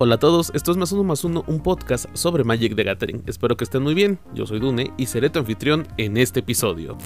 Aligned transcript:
Hola 0.00 0.14
a 0.14 0.18
todos, 0.18 0.52
esto 0.54 0.70
es 0.70 0.76
Más 0.76 0.92
Uno 0.92 1.02
Más 1.02 1.24
Uno, 1.24 1.42
un 1.48 1.60
podcast 1.60 2.06
sobre 2.14 2.44
Magic 2.44 2.76
the 2.76 2.84
Gathering. 2.84 3.24
Espero 3.26 3.56
que 3.56 3.64
estén 3.64 3.82
muy 3.82 3.94
bien, 3.94 4.20
yo 4.32 4.46
soy 4.46 4.60
Dune 4.60 4.92
y 4.96 5.06
seré 5.06 5.28
tu 5.28 5.40
anfitrión 5.40 5.88
en 5.96 6.16
este 6.16 6.38
episodio. 6.38 6.96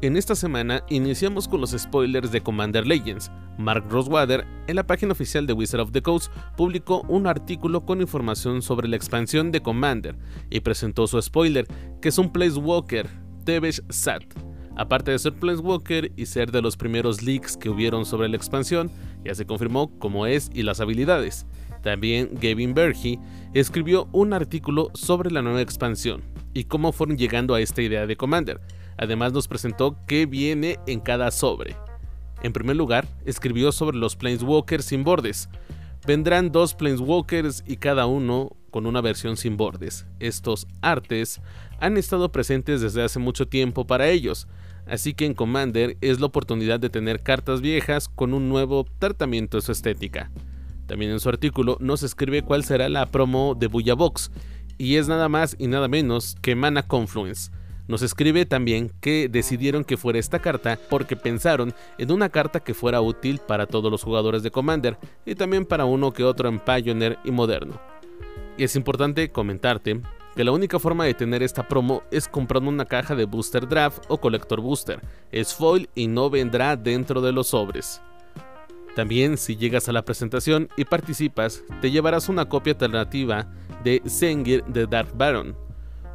En 0.00 0.16
esta 0.16 0.34
semana 0.34 0.84
iniciamos 0.88 1.46
con 1.46 1.60
los 1.60 1.72
spoilers 1.72 2.32
de 2.32 2.40
Commander 2.40 2.86
Legends. 2.86 3.30
Mark 3.58 3.84
Rosewater, 3.90 4.46
en 4.66 4.76
la 4.76 4.86
página 4.86 5.12
oficial 5.12 5.46
de 5.46 5.52
Wizard 5.52 5.82
of 5.82 5.92
the 5.92 6.00
Coast, 6.00 6.32
publicó 6.56 7.02
un 7.08 7.26
artículo 7.26 7.84
con 7.84 8.00
información 8.00 8.62
sobre 8.62 8.88
la 8.88 8.96
expansión 8.96 9.52
de 9.52 9.60
Commander 9.60 10.16
y 10.48 10.60
presentó 10.60 11.06
su 11.06 11.20
spoiler, 11.20 11.66
que 12.00 12.08
es 12.08 12.16
un 12.16 12.32
Placewalker, 12.32 13.06
Tevesh 13.44 13.82
Sat. 13.90 14.24
Aparte 14.76 15.10
de 15.10 15.18
ser 15.18 15.32
Planeswalker 15.32 16.12
y 16.16 16.26
ser 16.26 16.52
de 16.52 16.60
los 16.60 16.76
primeros 16.76 17.22
leaks 17.22 17.56
que 17.56 17.70
hubieron 17.70 18.04
sobre 18.04 18.28
la 18.28 18.36
expansión, 18.36 18.90
ya 19.24 19.34
se 19.34 19.46
confirmó 19.46 19.98
cómo 19.98 20.26
es 20.26 20.50
y 20.52 20.62
las 20.62 20.80
habilidades. 20.80 21.46
También 21.86 22.30
Gavin 22.32 22.74
Berge 22.74 23.20
escribió 23.54 24.08
un 24.10 24.32
artículo 24.32 24.90
sobre 24.94 25.30
la 25.30 25.40
nueva 25.40 25.60
expansión 25.60 26.20
y 26.52 26.64
cómo 26.64 26.90
fueron 26.90 27.16
llegando 27.16 27.54
a 27.54 27.60
esta 27.60 27.80
idea 27.80 28.08
de 28.08 28.16
Commander. 28.16 28.60
Además 28.96 29.32
nos 29.32 29.46
presentó 29.46 29.96
qué 30.08 30.26
viene 30.26 30.80
en 30.88 30.98
cada 30.98 31.30
sobre. 31.30 31.76
En 32.42 32.52
primer 32.52 32.74
lugar, 32.74 33.06
escribió 33.24 33.70
sobre 33.70 33.98
los 33.98 34.16
Planeswalkers 34.16 34.86
sin 34.86 35.04
bordes. 35.04 35.48
Vendrán 36.04 36.50
dos 36.50 36.74
Planeswalkers 36.74 37.62
y 37.68 37.76
cada 37.76 38.06
uno 38.06 38.56
con 38.72 38.86
una 38.86 39.00
versión 39.00 39.36
sin 39.36 39.56
bordes. 39.56 40.06
Estos 40.18 40.66
artes 40.80 41.40
han 41.78 41.98
estado 41.98 42.32
presentes 42.32 42.80
desde 42.80 43.04
hace 43.04 43.20
mucho 43.20 43.46
tiempo 43.46 43.86
para 43.86 44.08
ellos, 44.08 44.48
así 44.88 45.14
que 45.14 45.24
en 45.24 45.34
Commander 45.34 45.96
es 46.00 46.18
la 46.18 46.26
oportunidad 46.26 46.80
de 46.80 46.90
tener 46.90 47.22
cartas 47.22 47.60
viejas 47.60 48.08
con 48.08 48.34
un 48.34 48.48
nuevo 48.48 48.86
tratamiento 48.98 49.56
de 49.56 49.62
su 49.62 49.70
estética. 49.70 50.32
También 50.86 51.10
en 51.10 51.20
su 51.20 51.28
artículo 51.28 51.76
nos 51.80 52.02
escribe 52.02 52.42
cuál 52.42 52.64
será 52.64 52.88
la 52.88 53.06
promo 53.06 53.54
de 53.54 53.66
Buya 53.66 53.94
Box, 53.94 54.30
y 54.78 54.96
es 54.96 55.08
nada 55.08 55.28
más 55.28 55.56
y 55.58 55.66
nada 55.66 55.88
menos 55.88 56.36
que 56.40 56.54
Mana 56.54 56.82
Confluence. 56.82 57.50
Nos 57.88 58.02
escribe 58.02 58.46
también 58.46 58.90
que 59.00 59.28
decidieron 59.28 59.84
que 59.84 59.96
fuera 59.96 60.18
esta 60.18 60.40
carta 60.40 60.78
porque 60.90 61.14
pensaron 61.16 61.72
en 61.98 62.10
una 62.10 62.28
carta 62.28 62.60
que 62.60 62.74
fuera 62.74 63.00
útil 63.00 63.38
para 63.38 63.66
todos 63.66 63.92
los 63.92 64.02
jugadores 64.02 64.42
de 64.42 64.50
Commander 64.50 64.98
y 65.24 65.36
también 65.36 65.64
para 65.64 65.84
uno 65.84 66.12
que 66.12 66.24
otro 66.24 66.48
en 66.48 66.58
Pioneer 66.58 67.18
y 67.24 67.30
Moderno. 67.30 67.80
Y 68.58 68.64
es 68.64 68.74
importante 68.74 69.30
comentarte 69.30 70.00
que 70.34 70.44
la 70.44 70.52
única 70.52 70.78
forma 70.78 71.04
de 71.04 71.14
tener 71.14 71.42
esta 71.42 71.68
promo 71.68 72.02
es 72.10 72.26
comprando 72.26 72.70
una 72.70 72.86
caja 72.86 73.14
de 73.14 73.24
Booster 73.24 73.68
Draft 73.68 74.04
o 74.08 74.18
Collector 74.18 74.60
Booster. 74.60 75.00
Es 75.30 75.54
foil 75.54 75.88
y 75.94 76.08
no 76.08 76.28
vendrá 76.28 76.76
dentro 76.76 77.20
de 77.20 77.32
los 77.32 77.48
sobres. 77.48 78.02
También 78.96 79.36
si 79.36 79.56
llegas 79.56 79.90
a 79.90 79.92
la 79.92 80.06
presentación 80.06 80.70
y 80.78 80.86
participas, 80.86 81.62
te 81.82 81.90
llevarás 81.90 82.30
una 82.30 82.48
copia 82.48 82.72
alternativa 82.72 83.46
de 83.84 84.00
Sengir 84.06 84.64
de 84.64 84.86
Dark 84.86 85.10
Baron, 85.14 85.54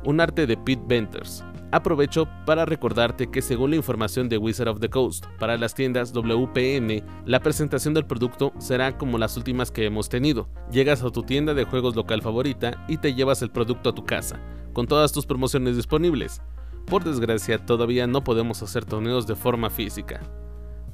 un 0.03 0.19
arte 0.19 0.47
de 0.47 0.57
Pete 0.57 0.81
Venters. 0.87 1.43
Aprovecho 1.71 2.27
para 2.47 2.65
recordarte 2.65 3.29
que 3.29 3.43
según 3.43 3.69
la 3.69 3.75
información 3.75 4.29
de 4.29 4.39
Wizard 4.39 4.67
of 4.67 4.79
the 4.79 4.89
Coast, 4.89 5.27
para 5.37 5.57
las 5.57 5.75
tiendas 5.75 6.11
WPN, 6.11 7.03
la 7.27 7.39
presentación 7.39 7.93
del 7.93 8.07
producto 8.07 8.51
será 8.57 8.97
como 8.97 9.19
las 9.19 9.37
últimas 9.37 9.69
que 9.69 9.85
hemos 9.85 10.09
tenido. 10.09 10.49
Llegas 10.71 11.03
a 11.03 11.11
tu 11.11 11.21
tienda 11.21 11.53
de 11.53 11.65
juegos 11.65 11.95
local 11.95 12.23
favorita 12.23 12.83
y 12.87 12.97
te 12.97 13.13
llevas 13.13 13.43
el 13.43 13.51
producto 13.51 13.91
a 13.91 13.95
tu 13.95 14.05
casa, 14.05 14.39
con 14.73 14.87
todas 14.87 15.11
tus 15.11 15.27
promociones 15.27 15.75
disponibles. 15.75 16.41
Por 16.87 17.03
desgracia, 17.03 17.63
todavía 17.63 18.07
no 18.07 18.23
podemos 18.23 18.63
hacer 18.63 18.85
torneos 18.85 19.27
de 19.27 19.35
forma 19.35 19.69
física. 19.69 20.19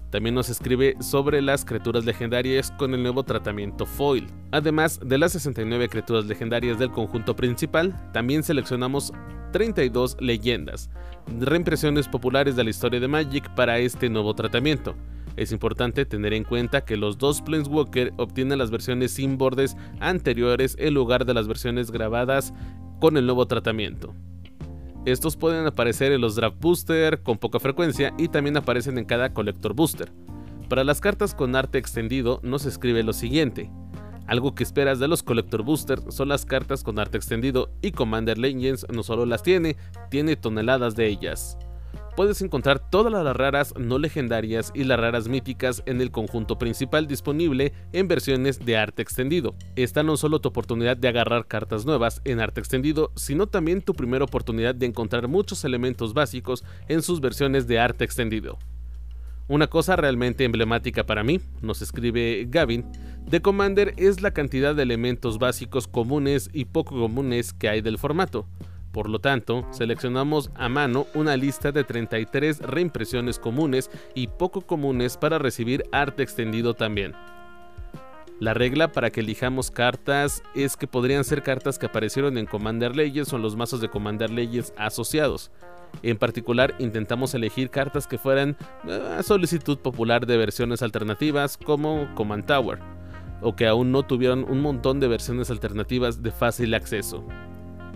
También 0.09 0.35
nos 0.35 0.49
escribe 0.49 0.95
sobre 1.01 1.41
las 1.41 1.65
criaturas 1.65 2.05
legendarias 2.05 2.71
con 2.71 2.93
el 2.93 3.03
nuevo 3.03 3.23
tratamiento 3.23 3.85
foil. 3.85 4.27
Además 4.51 4.99
de 5.03 5.17
las 5.17 5.33
69 5.33 5.89
criaturas 5.89 6.25
legendarias 6.25 6.79
del 6.79 6.91
conjunto 6.91 7.35
principal, 7.35 7.93
también 8.13 8.43
seleccionamos 8.43 9.11
32 9.51 10.17
leyendas, 10.19 10.89
reimpresiones 11.39 12.07
populares 12.07 12.55
de 12.55 12.63
la 12.63 12.69
historia 12.69 12.99
de 12.99 13.07
Magic 13.07 13.53
para 13.55 13.79
este 13.79 14.09
nuevo 14.09 14.33
tratamiento. 14.33 14.95
Es 15.35 15.51
importante 15.51 16.05
tener 16.05 16.33
en 16.33 16.43
cuenta 16.43 16.83
que 16.83 16.97
los 16.97 17.17
dos 17.17 17.41
Planeswalker 17.41 18.13
obtienen 18.17 18.57
las 18.57 18.71
versiones 18.71 19.11
sin 19.11 19.37
bordes 19.37 19.77
anteriores 19.99 20.75
en 20.79 20.95
lugar 20.95 21.25
de 21.25 21.33
las 21.33 21.47
versiones 21.47 21.91
grabadas 21.91 22.53
con 22.99 23.17
el 23.17 23.25
nuevo 23.25 23.45
tratamiento. 23.45 24.15
Estos 25.07 25.37
pueden 25.37 25.65
aparecer 25.65 26.11
en 26.11 26.19
los 26.19 26.35
Draft 26.35 26.59
Booster 26.59 27.23
con 27.23 27.37
poca 27.37 27.61
frecuencia 27.61 28.13
y 28.17 28.27
también 28.27 28.57
aparecen 28.57 28.97
en 28.97 29.05
cada 29.05 29.33
Collector 29.33 29.73
Booster. 29.73 30.11
Para 30.67 30.83
las 30.83 30.99
cartas 30.99 31.33
con 31.33 31.55
arte 31.55 31.77
extendido 31.77 32.41
nos 32.43 32.65
escribe 32.65 33.03
lo 33.03 33.13
siguiente. 33.13 33.71
Algo 34.27 34.53
que 34.53 34.63
esperas 34.63 34.99
de 34.99 35.07
los 35.07 35.23
Collector 35.23 35.63
Booster 35.63 36.01
son 36.09 36.27
las 36.27 36.45
cartas 36.45 36.83
con 36.83 36.99
arte 36.99 37.15
extendido 37.15 37.69
y 37.81 37.91
Commander 37.91 38.37
Legends 38.37 38.85
no 38.93 39.01
solo 39.01 39.25
las 39.25 39.43
tiene, 39.43 39.77
tiene 40.09 40.35
toneladas 40.35 40.97
de 40.97 41.07
ellas 41.07 41.57
puedes 42.17 42.41
encontrar 42.41 42.79
todas 42.79 43.13
las 43.13 43.37
raras 43.37 43.75
no 43.77 43.99
legendarias 43.99 44.71
y 44.73 44.85
las 44.85 44.99
raras 44.99 45.27
míticas 45.27 45.83
en 45.85 46.01
el 46.01 46.09
conjunto 46.09 46.57
principal 46.57 47.05
disponible 47.05 47.73
en 47.93 48.07
versiones 48.07 48.57
de 48.65 48.75
arte 48.75 49.03
extendido. 49.03 49.53
Esta 49.75 50.01
no 50.01 50.17
solo 50.17 50.41
tu 50.41 50.49
oportunidad 50.49 50.97
de 50.97 51.09
agarrar 51.09 51.45
cartas 51.45 51.85
nuevas 51.85 52.21
en 52.25 52.39
arte 52.39 52.59
extendido, 52.59 53.11
sino 53.15 53.45
también 53.45 53.83
tu 53.83 53.93
primera 53.93 54.25
oportunidad 54.25 54.73
de 54.73 54.87
encontrar 54.87 55.27
muchos 55.27 55.63
elementos 55.63 56.15
básicos 56.15 56.63
en 56.87 57.03
sus 57.03 57.21
versiones 57.21 57.67
de 57.67 57.77
arte 57.77 58.03
extendido. 58.03 58.57
Una 59.47 59.67
cosa 59.67 59.95
realmente 59.95 60.43
emblemática 60.43 61.05
para 61.05 61.23
mí, 61.23 61.39
nos 61.61 61.83
escribe 61.83 62.47
Gavin, 62.49 62.83
de 63.27 63.43
Commander 63.43 63.93
es 63.95 64.21
la 64.21 64.31
cantidad 64.31 64.73
de 64.73 64.81
elementos 64.81 65.37
básicos 65.37 65.87
comunes 65.87 66.49
y 66.51 66.65
poco 66.65 66.99
comunes 66.99 67.53
que 67.53 67.69
hay 67.69 67.81
del 67.81 67.99
formato. 67.99 68.47
Por 68.97 69.11
lo 69.11 69.19
tanto, 69.19 69.63
seleccionamos 69.69 70.49
a 70.55 70.69
mano 70.69 71.05
una 71.13 71.37
lista 71.37 71.71
de 71.71 71.83
33 71.83 72.61
reimpresiones 72.61 73.37
comunes 73.37 73.91
y 74.15 74.25
poco 74.25 74.61
comunes 74.61 75.17
para 75.17 75.37
recibir 75.37 75.83
arte 75.91 76.23
extendido 76.23 76.73
también. 76.73 77.13
La 78.39 78.55
regla 78.55 78.91
para 78.91 79.11
que 79.11 79.19
elijamos 79.19 79.69
cartas 79.69 80.41
es 80.55 80.75
que 80.75 80.87
podrían 80.87 81.23
ser 81.25 81.43
cartas 81.43 81.77
que 81.77 81.85
aparecieron 81.85 82.39
en 82.39 82.47
Commander 82.47 82.95
Legends 82.95 83.31
o 83.33 83.35
en 83.35 83.43
los 83.43 83.55
mazos 83.55 83.81
de 83.81 83.89
Commander 83.89 84.31
Legends 84.31 84.73
asociados. 84.77 85.51
En 86.01 86.17
particular, 86.17 86.73
intentamos 86.79 87.35
elegir 87.35 87.69
cartas 87.69 88.07
que 88.07 88.17
fueran 88.17 88.57
a 89.15 89.21
solicitud 89.21 89.77
popular 89.77 90.25
de 90.25 90.37
versiones 90.37 90.81
alternativas 90.81 91.55
como 91.55 92.07
Command 92.15 92.47
Tower, 92.47 92.79
o 93.41 93.55
que 93.55 93.67
aún 93.67 93.91
no 93.91 94.01
tuvieran 94.01 94.43
un 94.43 94.59
montón 94.59 94.99
de 94.99 95.07
versiones 95.07 95.51
alternativas 95.51 96.23
de 96.23 96.31
fácil 96.31 96.73
acceso. 96.73 97.23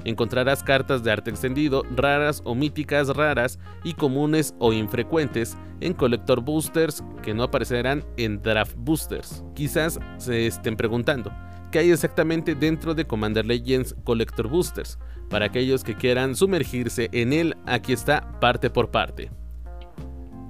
Encontrarás 0.04 0.64
cartas 0.64 1.04
de 1.04 1.12
arte 1.12 1.30
extendido, 1.30 1.84
raras 1.96 2.42
o 2.46 2.56
míticas 2.56 3.10
raras 3.10 3.60
y 3.84 3.94
comunes 3.94 4.56
o 4.60 4.74
infrecuentes 4.74 5.58
en 5.80 5.94
Collector 5.94 6.42
Boosters 6.42 7.04
que 7.22 7.34
no 7.34 7.44
aparecerán 7.44 8.04
en 8.18 8.42
Draft 8.42 8.76
Boosters. 8.78 9.44
Quizás 9.54 10.00
se 10.18 10.48
estén 10.48 10.76
preguntando, 10.76 11.32
¿qué 11.72 11.80
hay 11.80 11.92
exactamente 11.92 12.56
dentro 12.56 12.94
de 12.94 13.06
Commander 13.06 13.46
Legends 13.46 13.96
Collector 14.04 14.48
Boosters? 14.48 14.98
Para 15.30 15.46
aquellos 15.46 15.84
que 15.84 15.96
quieran 15.96 16.36
sumergirse 16.36 17.10
en 17.12 17.34
él, 17.34 17.56
aquí 17.66 17.94
está 17.94 18.40
parte 18.40 18.70
por 18.70 18.92
parte. 18.92 19.32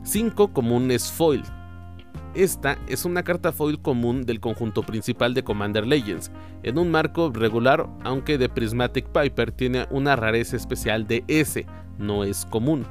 5 0.03 0.51
comunes 0.53 1.11
foil. 1.11 1.44
Esta 2.33 2.77
es 2.87 3.03
una 3.03 3.23
carta 3.23 3.51
foil 3.51 3.81
común 3.81 4.21
del 4.21 4.39
conjunto 4.39 4.83
principal 4.83 5.33
de 5.33 5.43
Commander 5.43 5.85
Legends, 5.85 6.31
en 6.63 6.77
un 6.77 6.89
marco 6.89 7.29
regular, 7.29 7.89
aunque 8.05 8.37
de 8.37 8.47
Prismatic 8.47 9.07
Piper 9.07 9.51
tiene 9.51 9.85
una 9.89 10.15
rareza 10.15 10.55
especial 10.55 11.05
de 11.07 11.25
S, 11.27 11.65
no 11.97 12.23
es 12.23 12.45
común. 12.45 12.85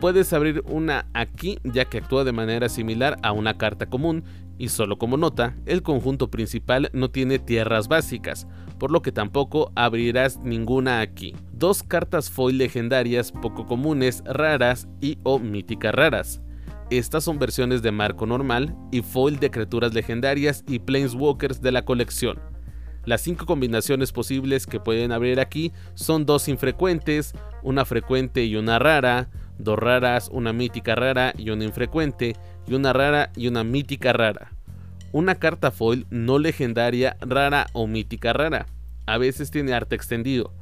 Puedes 0.00 0.34
abrir 0.34 0.62
una 0.66 1.06
aquí 1.14 1.58
ya 1.64 1.86
que 1.86 1.96
actúa 1.96 2.24
de 2.24 2.32
manera 2.32 2.68
similar 2.68 3.16
a 3.22 3.32
una 3.32 3.56
carta 3.56 3.86
común, 3.86 4.22
y 4.58 4.68
solo 4.68 4.98
como 4.98 5.16
nota, 5.16 5.56
el 5.64 5.82
conjunto 5.82 6.30
principal 6.30 6.90
no 6.92 7.10
tiene 7.10 7.38
tierras 7.38 7.88
básicas, 7.88 8.46
por 8.78 8.90
lo 8.90 9.00
que 9.00 9.12
tampoco 9.12 9.72
abrirás 9.76 10.40
ninguna 10.40 11.00
aquí. 11.00 11.34
Dos 11.54 11.82
cartas 11.82 12.28
foil 12.28 12.58
legendarias 12.58 13.32
poco 13.32 13.66
comunes, 13.66 14.22
raras 14.26 14.88
y 15.00 15.18
o 15.22 15.38
míticas 15.38 15.94
raras. 15.94 16.42
Estas 16.90 17.24
son 17.24 17.38
versiones 17.38 17.80
de 17.80 17.92
marco 17.92 18.26
normal 18.26 18.76
y 18.92 19.00
foil 19.00 19.38
de 19.38 19.50
criaturas 19.50 19.94
legendarias 19.94 20.64
y 20.68 20.80
planeswalkers 20.80 21.62
de 21.62 21.72
la 21.72 21.84
colección. 21.84 22.38
Las 23.06 23.22
cinco 23.22 23.46
combinaciones 23.46 24.12
posibles 24.12 24.66
que 24.66 24.80
pueden 24.80 25.10
abrir 25.10 25.40
aquí 25.40 25.72
son 25.94 26.26
dos 26.26 26.46
infrecuentes, 26.46 27.32
una 27.62 27.86
frecuente 27.86 28.44
y 28.44 28.56
una 28.56 28.78
rara, 28.78 29.30
dos 29.58 29.78
raras, 29.78 30.28
una 30.30 30.52
mítica 30.52 30.94
rara 30.94 31.32
y 31.38 31.50
una 31.50 31.64
infrecuente, 31.64 32.36
y 32.66 32.74
una 32.74 32.92
rara 32.92 33.30
y 33.34 33.48
una 33.48 33.64
mítica 33.64 34.12
rara. 34.12 34.52
Una 35.12 35.36
carta 35.36 35.70
foil 35.70 36.06
no 36.10 36.38
legendaria 36.38 37.16
rara 37.20 37.66
o 37.72 37.86
mítica 37.86 38.32
rara. 38.34 38.66
A 39.06 39.16
veces 39.16 39.50
tiene 39.50 39.72
arte 39.72 39.96
extendido. 39.96 40.52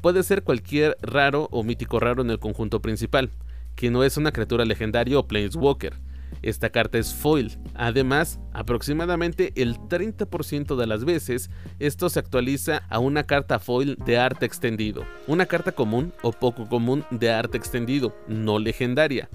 Puede 0.00 0.22
ser 0.22 0.42
cualquier 0.42 0.96
raro 1.02 1.48
o 1.50 1.62
mítico 1.62 1.98
raro 1.98 2.22
en 2.22 2.30
el 2.30 2.38
conjunto 2.38 2.80
principal 2.80 3.30
que 3.74 3.90
no 3.90 4.04
es 4.04 4.16
una 4.16 4.32
criatura 4.32 4.64
legendaria 4.64 5.18
o 5.18 5.26
planeswalker. 5.26 5.94
Esta 6.42 6.70
carta 6.70 6.98
es 6.98 7.14
foil. 7.14 7.58
Además, 7.74 8.40
aproximadamente 8.52 9.52
el 9.54 9.76
30% 9.76 10.76
de 10.76 10.86
las 10.86 11.04
veces 11.04 11.50
esto 11.78 12.08
se 12.08 12.18
actualiza 12.18 12.82
a 12.88 12.98
una 12.98 13.24
carta 13.24 13.58
foil 13.58 13.96
de 14.04 14.18
arte 14.18 14.46
extendido, 14.46 15.04
una 15.26 15.46
carta 15.46 15.72
común 15.72 16.12
o 16.22 16.32
poco 16.32 16.68
común 16.68 17.04
de 17.10 17.30
arte 17.30 17.56
extendido, 17.56 18.16
no 18.26 18.58
legendaria. 18.58 19.28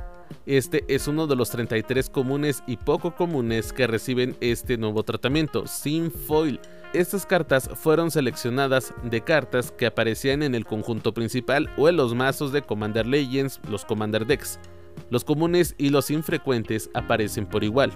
Este 0.45 0.83
es 0.87 1.07
uno 1.07 1.27
de 1.27 1.35
los 1.35 1.49
33 1.49 2.09
comunes 2.09 2.63
y 2.67 2.77
poco 2.77 3.15
comunes 3.15 3.71
que 3.71 3.87
reciben 3.87 4.35
este 4.41 4.77
nuevo 4.77 5.03
tratamiento, 5.03 5.67
sin 5.67 6.11
foil. 6.11 6.59
Estas 6.93 7.25
cartas 7.25 7.69
fueron 7.75 8.11
seleccionadas 8.11 8.93
de 9.03 9.21
cartas 9.21 9.71
que 9.71 9.85
aparecían 9.85 10.41
en 10.41 10.55
el 10.55 10.65
conjunto 10.65 11.13
principal 11.13 11.69
o 11.77 11.89
en 11.89 11.97
los 11.97 12.15
mazos 12.15 12.53
de 12.53 12.61
Commander 12.61 13.05
Legends, 13.05 13.59
los 13.69 13.83
Commander 13.83 14.25
Decks. 14.25 14.57
Los 15.09 15.25
comunes 15.25 15.75
y 15.77 15.89
los 15.89 16.09
infrecuentes 16.09 16.89
aparecen 16.93 17.45
por 17.45 17.65
igual. 17.65 17.91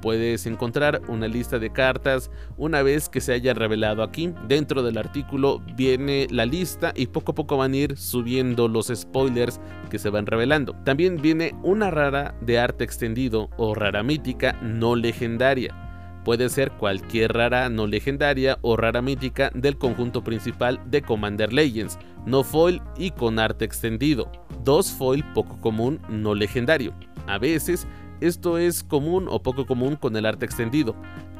Puedes 0.00 0.46
encontrar 0.46 1.02
una 1.08 1.28
lista 1.28 1.58
de 1.58 1.70
cartas 1.70 2.30
una 2.56 2.82
vez 2.82 3.10
que 3.10 3.20
se 3.20 3.34
haya 3.34 3.52
revelado 3.52 4.02
aquí. 4.02 4.32
Dentro 4.48 4.82
del 4.82 4.96
artículo 4.96 5.60
viene 5.76 6.26
la 6.30 6.46
lista 6.46 6.94
y 6.96 7.08
poco 7.08 7.32
a 7.32 7.34
poco 7.34 7.58
van 7.58 7.74
a 7.74 7.76
ir 7.76 7.98
subiendo 7.98 8.68
los 8.68 8.90
spoilers 8.94 9.60
que 9.90 9.98
se 9.98 10.08
van 10.08 10.24
revelando. 10.24 10.74
También 10.84 11.20
viene 11.20 11.54
una 11.62 11.90
rara 11.90 12.34
de 12.40 12.58
arte 12.58 12.84
extendido 12.84 13.50
o 13.58 13.74
rara 13.74 14.02
mítica 14.02 14.58
no 14.62 14.96
legendaria. 14.96 15.89
Puede 16.24 16.50
ser 16.50 16.70
cualquier 16.72 17.32
rara 17.32 17.68
no 17.70 17.86
legendaria 17.86 18.58
o 18.60 18.76
rara 18.76 19.00
mítica 19.00 19.50
del 19.54 19.78
conjunto 19.78 20.22
principal 20.22 20.80
de 20.86 21.00
Commander 21.00 21.52
Legends, 21.52 21.98
no 22.26 22.44
foil 22.44 22.82
y 22.96 23.10
con 23.12 23.38
arte 23.38 23.64
extendido. 23.64 24.30
Dos 24.62 24.90
foil 24.92 25.24
poco 25.32 25.58
común 25.60 26.00
no 26.10 26.34
legendario. 26.34 26.92
A 27.26 27.38
veces 27.38 27.86
esto 28.20 28.58
es 28.58 28.84
común 28.84 29.28
o 29.30 29.42
poco 29.42 29.64
común 29.64 29.96
con 29.96 30.14
el 30.14 30.26
arte 30.26 30.44
extendido. 30.44 30.94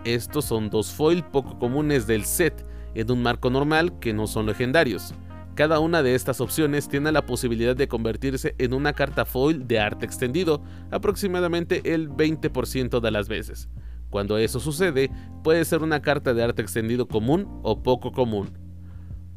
Estos 0.04 0.46
son 0.46 0.70
dos 0.70 0.92
foil 0.92 1.22
poco 1.24 1.58
comunes 1.58 2.06
del 2.06 2.24
set 2.24 2.66
en 2.94 3.10
un 3.10 3.22
marco 3.22 3.50
normal 3.50 3.98
que 4.00 4.14
no 4.14 4.26
son 4.26 4.46
legendarios. 4.46 5.12
Cada 5.54 5.78
una 5.78 6.02
de 6.02 6.14
estas 6.14 6.40
opciones 6.40 6.88
tiene 6.88 7.12
la 7.12 7.26
posibilidad 7.26 7.76
de 7.76 7.86
convertirse 7.86 8.54
en 8.56 8.72
una 8.72 8.94
carta 8.94 9.26
foil 9.26 9.68
de 9.68 9.78
arte 9.78 10.06
extendido 10.06 10.62
aproximadamente 10.90 11.92
el 11.92 12.08
20% 12.08 13.00
de 13.00 13.10
las 13.10 13.28
veces. 13.28 13.68
Cuando 14.10 14.36
eso 14.38 14.60
sucede, 14.60 15.10
puede 15.42 15.64
ser 15.64 15.82
una 15.82 16.02
carta 16.02 16.34
de 16.34 16.42
arte 16.42 16.62
extendido 16.62 17.08
común 17.08 17.48
o 17.62 17.82
poco 17.82 18.12
común. 18.12 18.58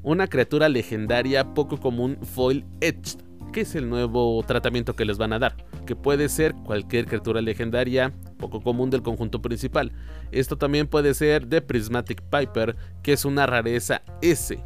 Una 0.01 0.27
criatura 0.27 0.67
legendaria 0.67 1.53
poco 1.53 1.77
común 1.77 2.17
foil 2.21 2.65
etched 2.81 3.21
que 3.53 3.61
es 3.61 3.75
el 3.75 3.87
nuevo 3.87 4.43
tratamiento 4.45 4.97
que 4.97 5.05
les 5.05 5.17
van 5.17 5.31
a 5.31 5.39
dar, 5.39 5.55
que 5.85 5.95
puede 5.95 6.27
ser 6.27 6.53
cualquier 6.65 7.05
criatura 7.05 7.39
legendaria 7.39 8.11
poco 8.37 8.59
común 8.59 8.89
del 8.89 9.03
conjunto 9.03 9.41
principal. 9.41 9.93
Esto 10.31 10.57
también 10.57 10.87
puede 10.87 11.13
ser 11.13 11.47
de 11.47 11.61
Prismatic 11.61 12.21
Piper, 12.23 12.75
que 13.01 13.13
es 13.13 13.23
una 13.23 13.45
rareza 13.45 14.01
S. 14.21 14.59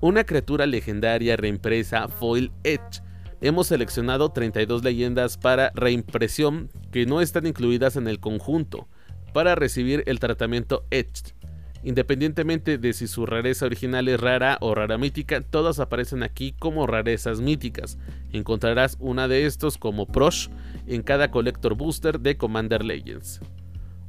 Una 0.00 0.22
criatura 0.22 0.66
legendaria 0.66 1.36
reimpresa 1.36 2.06
Foil 2.06 2.52
Edge. 2.62 3.02
Hemos 3.40 3.68
seleccionado 3.68 4.30
32 4.30 4.84
leyendas 4.84 5.38
para 5.38 5.72
reimpresión 5.74 6.70
que 6.92 7.06
no 7.06 7.20
están 7.20 7.46
incluidas 7.46 7.96
en 7.96 8.06
el 8.06 8.20
conjunto, 8.20 8.88
para 9.32 9.54
recibir 9.54 10.02
el 10.06 10.18
tratamiento 10.18 10.84
Edge 10.90 11.34
Independientemente 11.84 12.76
de 12.76 12.92
si 12.92 13.06
su 13.06 13.24
rareza 13.24 13.66
original 13.66 14.08
es 14.08 14.20
rara 14.20 14.58
o 14.60 14.74
rara 14.74 14.98
mítica, 14.98 15.40
todas 15.40 15.78
aparecen 15.78 16.22
aquí 16.22 16.52
como 16.58 16.86
rarezas 16.86 17.40
míticas. 17.40 17.98
Encontrarás 18.32 18.96
una 18.98 19.28
de 19.28 19.46
estos 19.46 19.78
como 19.78 20.06
Prosh 20.06 20.48
en 20.86 21.02
cada 21.02 21.30
Collector 21.30 21.74
Booster 21.76 22.18
de 22.18 22.36
Commander 22.36 22.84
Legends. 22.84 23.40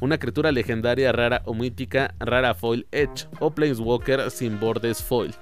Una 0.01 0.18
criatura 0.18 0.51
legendaria 0.51 1.12
rara 1.12 1.42
o 1.45 1.54
mítica, 1.54 2.16
rara 2.19 2.56
foil 2.56 2.88
Edge 2.92 3.27
o 3.39 3.51
Planeswalker 3.51 4.31
sin 4.31 4.60
bordes 4.60 5.04
foil. 5.04 5.33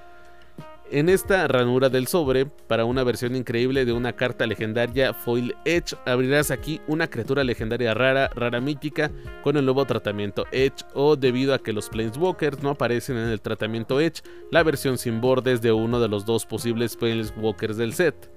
En 0.90 1.10
esta 1.10 1.46
ranura 1.48 1.90
del 1.90 2.06
sobre, 2.06 2.46
para 2.46 2.86
una 2.86 3.04
versión 3.04 3.36
increíble 3.36 3.84
de 3.84 3.92
una 3.92 4.14
carta 4.14 4.46
legendaria 4.46 5.12
Foil 5.12 5.54
Edge, 5.66 5.94
abrirás 6.06 6.50
aquí 6.50 6.80
una 6.86 7.08
criatura 7.10 7.44
legendaria 7.44 7.92
rara, 7.92 8.28
rara 8.34 8.58
mítica, 8.62 9.10
con 9.42 9.58
el 9.58 9.66
nuevo 9.66 9.84
tratamiento 9.84 10.46
Edge, 10.50 10.86
o 10.94 11.14
debido 11.16 11.52
a 11.52 11.58
que 11.58 11.74
los 11.74 11.90
Planeswalkers 11.90 12.62
no 12.62 12.70
aparecen 12.70 13.18
en 13.18 13.28
el 13.28 13.42
tratamiento 13.42 14.00
Edge, 14.00 14.22
la 14.50 14.62
versión 14.62 14.96
sin 14.96 15.20
bordes 15.20 15.60
de 15.60 15.72
uno 15.72 16.00
de 16.00 16.08
los 16.08 16.24
dos 16.24 16.46
posibles 16.46 16.96
Planeswalkers 16.96 17.76
del 17.76 17.92
set. 17.92 18.32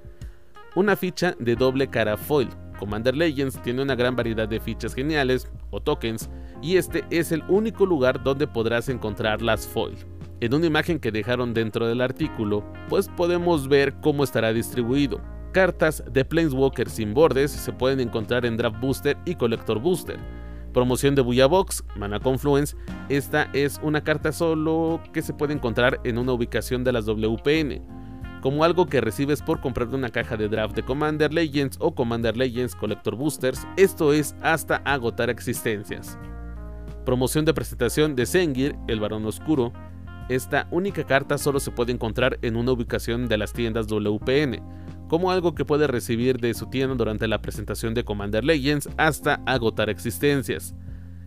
Una 0.76 0.98
ficha 0.98 1.36
de 1.40 1.56
doble 1.56 1.90
cara 1.90 2.18
foil. 2.18 2.50
Commander 2.78 3.16
Legends 3.16 3.62
tiene 3.62 3.82
una 3.82 3.96
gran 3.96 4.18
variedad 4.18 4.50
de 4.50 4.60
fichas 4.60 4.94
geniales, 4.94 5.50
o 5.70 5.80
tokens, 5.80 6.30
y 6.62 6.76
este 6.76 7.06
es 7.12 7.32
el 7.32 7.44
único 7.48 7.86
lugar 7.86 8.22
donde 8.22 8.46
podrás 8.46 8.90
encontrar 8.90 9.42
las 9.42 9.66
foil. 9.66 10.11
En 10.42 10.56
una 10.56 10.66
imagen 10.66 10.98
que 10.98 11.12
dejaron 11.12 11.54
dentro 11.54 11.88
del 11.88 12.02
artículo, 12.02 12.64
pues 12.90 13.08
podemos 13.10 13.68
ver 13.68 13.94
cómo 14.02 14.24
estará 14.24 14.52
distribuido. 14.52 15.22
Cartas 15.52 16.04
de 16.12 16.26
Planeswalker 16.26 16.90
sin 16.90 17.14
bordes 17.14 17.52
se 17.52 17.72
pueden 17.72 18.00
encontrar 18.00 18.44
en 18.48 18.58
Draft 18.58 18.80
Booster 18.82 19.18
y 19.24 19.36
Collector 19.36 19.80
Booster. 19.80 20.18
Promoción 20.74 21.14
de 21.14 21.22
Buya 21.22 21.46
Box, 21.46 21.84
Mana 21.96 22.20
Confluence. 22.20 22.76
Esta 23.08 23.52
es 23.54 23.80
una 23.84 24.04
carta 24.04 24.32
solo 24.32 25.00
que 25.14 25.22
se 25.22 25.36
puede 25.36 25.54
encontrar 25.54 26.00
en 26.06 26.18
una 26.18 26.34
ubicación 26.34 26.84
de 26.84 26.94
las 26.94 27.06
WPN, 27.06 27.84
como 28.42 28.64
algo 28.64 28.88
que 28.88 29.00
recibes 29.00 29.44
por 29.44 29.62
comprar 29.62 29.90
una 29.90 30.10
caja 30.10 30.38
de 30.38 30.50
draft 30.50 30.76
de 30.76 30.82
Commander 30.82 31.32
Legends 31.32 31.78
o 31.80 31.94
Commander 31.94 32.36
Legends 32.36 32.74
Collector 32.74 33.16
Boosters, 33.16 33.68
esto 33.78 34.12
es 34.12 34.34
hasta 34.42 34.78
agotar 34.78 35.30
existencias. 35.30 36.18
Promoción 37.06 37.46
de 37.46 37.54
presentación 37.54 38.16
de 38.16 38.26
Sengir, 38.26 38.76
el 38.88 39.00
Barón 39.00 39.26
Oscuro, 39.26 39.72
esta 40.36 40.68
única 40.72 41.04
carta 41.04 41.38
solo 41.38 41.60
se 41.60 41.72
puede 41.72 41.92
encontrar 41.92 42.40
en 42.42 42.56
una 42.56 42.72
ubicación 42.72 43.28
de 43.28 43.38
las 43.38 43.54
tiendas 43.54 43.88
WPN, 43.88 44.62
como 45.08 45.32
algo 45.32 45.56
que 45.56 45.66
puede 45.66 45.88
recibir 45.88 46.40
de 46.40 46.54
su 46.54 46.68
tienda 46.68 46.96
durante 46.96 47.28
la 47.28 47.42
presentación 47.42 47.94
de 47.94 48.06
Commander 48.06 48.44
Legends 48.44 48.90
hasta 48.98 49.42
agotar 49.46 49.90
existencias. 49.90 50.74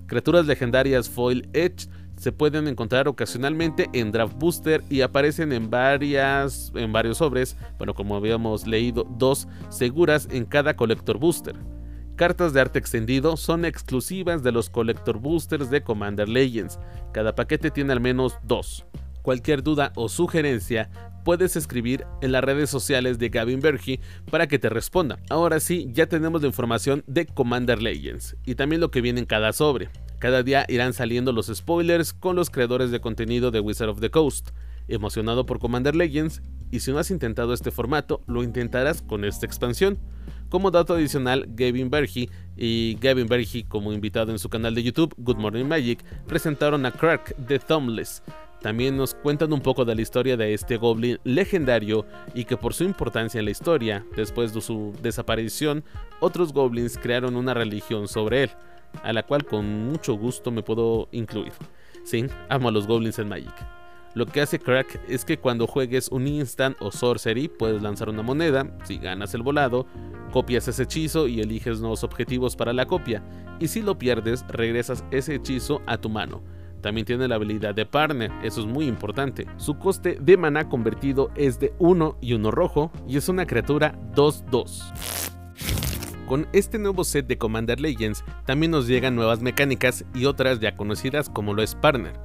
Criaturas 0.06 0.46
legendarias 0.46 1.08
Foil 1.08 1.48
Edge 1.52 1.88
se 2.16 2.32
pueden 2.32 2.68
encontrar 2.68 3.08
ocasionalmente 3.08 3.90
en 3.92 4.12
Draft 4.12 4.38
Booster 4.38 4.82
y 4.88 5.00
aparecen 5.00 5.52
en, 5.52 5.68
varias, 5.68 6.72
en 6.74 6.92
varios 6.92 7.18
sobres, 7.18 7.56
bueno 7.76 7.94
como 7.94 8.16
habíamos 8.16 8.66
leído, 8.66 9.04
dos 9.18 9.48
seguras 9.68 10.28
en 10.30 10.44
cada 10.44 10.76
Collector 10.76 11.18
Booster. 11.18 11.56
Cartas 12.16 12.52
de 12.52 12.60
arte 12.60 12.78
extendido 12.78 13.36
son 13.36 13.64
exclusivas 13.64 14.44
de 14.44 14.52
los 14.52 14.70
Collector 14.70 15.18
Boosters 15.18 15.68
de 15.68 15.82
Commander 15.82 16.28
Legends. 16.28 16.78
Cada 17.12 17.34
paquete 17.34 17.72
tiene 17.72 17.92
al 17.92 18.00
menos 18.00 18.38
dos. 18.44 18.86
Cualquier 19.24 19.62
duda 19.62 19.90
o 19.96 20.10
sugerencia 20.10 20.90
puedes 21.24 21.56
escribir 21.56 22.04
en 22.20 22.30
las 22.30 22.44
redes 22.44 22.68
sociales 22.68 23.18
de 23.18 23.30
Gavin 23.30 23.60
Bergy 23.60 23.98
para 24.30 24.48
que 24.48 24.58
te 24.58 24.68
responda. 24.68 25.18
Ahora 25.30 25.60
sí, 25.60 25.88
ya 25.90 26.04
tenemos 26.04 26.42
la 26.42 26.48
información 26.48 27.02
de 27.06 27.24
Commander 27.24 27.80
Legends 27.80 28.36
y 28.44 28.54
también 28.54 28.82
lo 28.82 28.90
que 28.90 29.00
viene 29.00 29.20
en 29.20 29.24
cada 29.24 29.54
sobre. 29.54 29.88
Cada 30.18 30.42
día 30.42 30.66
irán 30.68 30.92
saliendo 30.92 31.32
los 31.32 31.46
spoilers 31.46 32.12
con 32.12 32.36
los 32.36 32.50
creadores 32.50 32.90
de 32.90 33.00
contenido 33.00 33.50
de 33.50 33.60
Wizard 33.60 33.88
of 33.88 34.00
the 34.00 34.10
Coast. 34.10 34.50
Emocionado 34.88 35.46
por 35.46 35.58
Commander 35.58 35.96
Legends, 35.96 36.42
y 36.70 36.80
si 36.80 36.92
no 36.92 36.98
has 36.98 37.10
intentado 37.10 37.54
este 37.54 37.70
formato, 37.70 38.20
lo 38.26 38.42
intentarás 38.42 39.00
con 39.00 39.24
esta 39.24 39.46
expansión. 39.46 39.98
Como 40.50 40.70
dato 40.70 40.92
adicional, 40.92 41.46
Gavin 41.48 41.88
Bergy 41.88 42.28
y 42.58 42.98
Gavin 43.00 43.26
Bergy 43.26 43.64
como 43.64 43.94
invitado 43.94 44.32
en 44.32 44.38
su 44.38 44.50
canal 44.50 44.74
de 44.74 44.82
YouTube 44.82 45.14
Good 45.16 45.38
Morning 45.38 45.64
Magic 45.64 46.04
presentaron 46.26 46.84
a 46.84 46.90
Crack 46.90 47.34
the 47.46 47.58
Thumbless. 47.58 48.22
También 48.64 48.96
nos 48.96 49.12
cuentan 49.12 49.52
un 49.52 49.60
poco 49.60 49.84
de 49.84 49.94
la 49.94 50.00
historia 50.00 50.38
de 50.38 50.54
este 50.54 50.78
goblin 50.78 51.18
legendario 51.22 52.06
y 52.32 52.46
que 52.46 52.56
por 52.56 52.72
su 52.72 52.84
importancia 52.84 53.38
en 53.38 53.44
la 53.44 53.50
historia, 53.50 54.06
después 54.16 54.54
de 54.54 54.62
su 54.62 54.94
desaparición, 55.02 55.84
otros 56.18 56.54
goblins 56.54 56.96
crearon 56.96 57.36
una 57.36 57.52
religión 57.52 58.08
sobre 58.08 58.44
él, 58.44 58.50
a 59.02 59.12
la 59.12 59.22
cual 59.22 59.44
con 59.44 59.90
mucho 59.90 60.14
gusto 60.14 60.50
me 60.50 60.62
puedo 60.62 61.10
incluir. 61.12 61.52
Sí, 62.04 62.24
amo 62.48 62.70
a 62.70 62.72
los 62.72 62.86
goblins 62.86 63.18
en 63.18 63.28
Magic. 63.28 63.54
Lo 64.14 64.24
que 64.24 64.40
hace 64.40 64.58
Crack 64.58 64.98
es 65.10 65.26
que 65.26 65.36
cuando 65.36 65.66
juegues 65.66 66.08
un 66.08 66.26
instant 66.26 66.78
o 66.80 66.90
sorcery 66.90 67.48
puedes 67.48 67.82
lanzar 67.82 68.08
una 68.08 68.22
moneda, 68.22 68.78
si 68.84 68.96
ganas 68.96 69.34
el 69.34 69.42
volado, 69.42 69.84
copias 70.32 70.68
ese 70.68 70.84
hechizo 70.84 71.28
y 71.28 71.42
eliges 71.42 71.80
nuevos 71.80 72.02
objetivos 72.02 72.56
para 72.56 72.72
la 72.72 72.86
copia, 72.86 73.22
y 73.60 73.68
si 73.68 73.82
lo 73.82 73.98
pierdes 73.98 74.42
regresas 74.48 75.04
ese 75.10 75.34
hechizo 75.34 75.82
a 75.84 75.98
tu 75.98 76.08
mano. 76.08 76.63
También 76.84 77.06
tiene 77.06 77.28
la 77.28 77.36
habilidad 77.36 77.74
de 77.74 77.86
Partner, 77.86 78.30
eso 78.42 78.60
es 78.60 78.66
muy 78.66 78.84
importante. 78.84 79.46
Su 79.56 79.78
coste 79.78 80.18
de 80.20 80.36
mana 80.36 80.68
convertido 80.68 81.30
es 81.34 81.58
de 81.58 81.72
1 81.78 82.18
y 82.20 82.34
1 82.34 82.50
rojo 82.50 82.92
y 83.08 83.16
es 83.16 83.30
una 83.30 83.46
criatura 83.46 83.98
2-2. 84.14 84.92
Con 86.28 86.46
este 86.52 86.78
nuevo 86.78 87.02
set 87.04 87.26
de 87.26 87.38
Commander 87.38 87.80
Legends 87.80 88.22
también 88.44 88.70
nos 88.70 88.86
llegan 88.86 89.16
nuevas 89.16 89.40
mecánicas 89.40 90.04
y 90.14 90.26
otras 90.26 90.60
ya 90.60 90.76
conocidas 90.76 91.30
como 91.30 91.54
lo 91.54 91.62
es 91.62 91.74
Partner. 91.74 92.20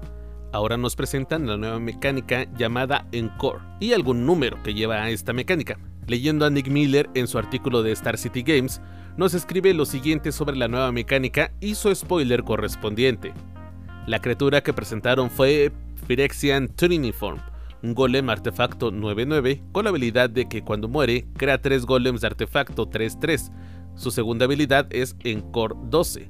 Ahora 0.51 0.75
nos 0.75 0.97
presentan 0.97 1.47
la 1.47 1.55
nueva 1.55 1.79
mecánica 1.79 2.45
llamada 2.57 3.07
Encore 3.13 3.61
y 3.79 3.93
algún 3.93 4.25
número 4.25 4.61
que 4.61 4.73
lleva 4.73 5.03
a 5.03 5.09
esta 5.09 5.31
mecánica. 5.31 5.79
Leyendo 6.05 6.45
a 6.45 6.49
Nick 6.49 6.67
Miller 6.67 7.09
en 7.13 7.27
su 7.27 7.37
artículo 7.37 7.81
de 7.81 7.93
Star 7.93 8.17
City 8.17 8.43
Games, 8.43 8.81
nos 9.15 9.33
escribe 9.33 9.73
lo 9.73 9.85
siguiente 9.85 10.33
sobre 10.33 10.57
la 10.57 10.67
nueva 10.67 10.91
mecánica 10.91 11.53
y 11.61 11.75
su 11.75 11.95
spoiler 11.95 12.43
correspondiente. 12.43 13.31
La 14.09 14.19
criatura 14.19 14.61
que 14.61 14.73
presentaron 14.73 15.29
fue 15.29 15.71
Phyrexian 16.07 16.75
Triniform, 16.75 17.37
un 17.83 17.93
golem 17.93 18.31
artefacto 18.31 18.91
9-9 18.91 19.61
con 19.71 19.83
la 19.83 19.91
habilidad 19.91 20.31
de 20.31 20.49
que 20.49 20.63
cuando 20.63 20.87
muere 20.87 21.27
crea 21.37 21.61
3 21.61 21.85
golems 21.85 22.21
de 22.21 22.25
artefacto 22.25 22.89
3-3. 22.89 23.51
Su 23.93 24.09
segunda 24.09 24.45
habilidad 24.45 24.87
es 24.89 25.15
en 25.23 25.41
Core 25.51 25.75
12. 25.91 26.27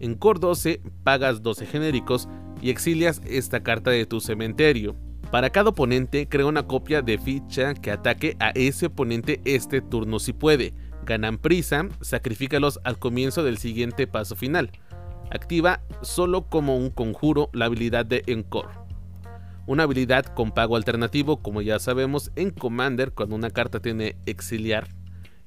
En 0.00 0.16
Core 0.16 0.40
12 0.40 0.82
pagas 1.04 1.40
12 1.40 1.66
genéricos 1.66 2.28
y 2.60 2.70
exilias 2.70 3.22
esta 3.24 3.62
carta 3.62 3.92
de 3.92 4.06
tu 4.06 4.20
cementerio. 4.20 4.96
Para 5.30 5.50
cada 5.50 5.70
oponente 5.70 6.28
crea 6.28 6.46
una 6.46 6.66
copia 6.66 7.00
de 7.00 7.16
ficha 7.16 7.74
que 7.74 7.92
ataque 7.92 8.36
a 8.40 8.50
ese 8.56 8.86
oponente 8.86 9.40
este 9.44 9.80
turno 9.80 10.18
si 10.18 10.32
puede. 10.32 10.74
Ganan 11.06 11.38
prisa, 11.38 11.88
sacrifícalos 12.00 12.80
al 12.82 12.98
comienzo 12.98 13.44
del 13.44 13.58
siguiente 13.58 14.08
paso 14.08 14.34
final. 14.34 14.72
Activa 15.30 15.80
solo 16.02 16.48
como 16.48 16.76
un 16.76 16.90
conjuro 16.90 17.50
la 17.52 17.66
habilidad 17.66 18.04
de 18.04 18.22
Encore. 18.26 18.68
Una 19.66 19.84
habilidad 19.84 20.26
con 20.26 20.50
pago 20.52 20.76
alternativo, 20.76 21.42
como 21.42 21.62
ya 21.62 21.78
sabemos, 21.78 22.32
en 22.36 22.50
Commander 22.50 23.12
cuando 23.12 23.36
una 23.36 23.50
carta 23.50 23.80
tiene 23.80 24.16
exiliar 24.26 24.88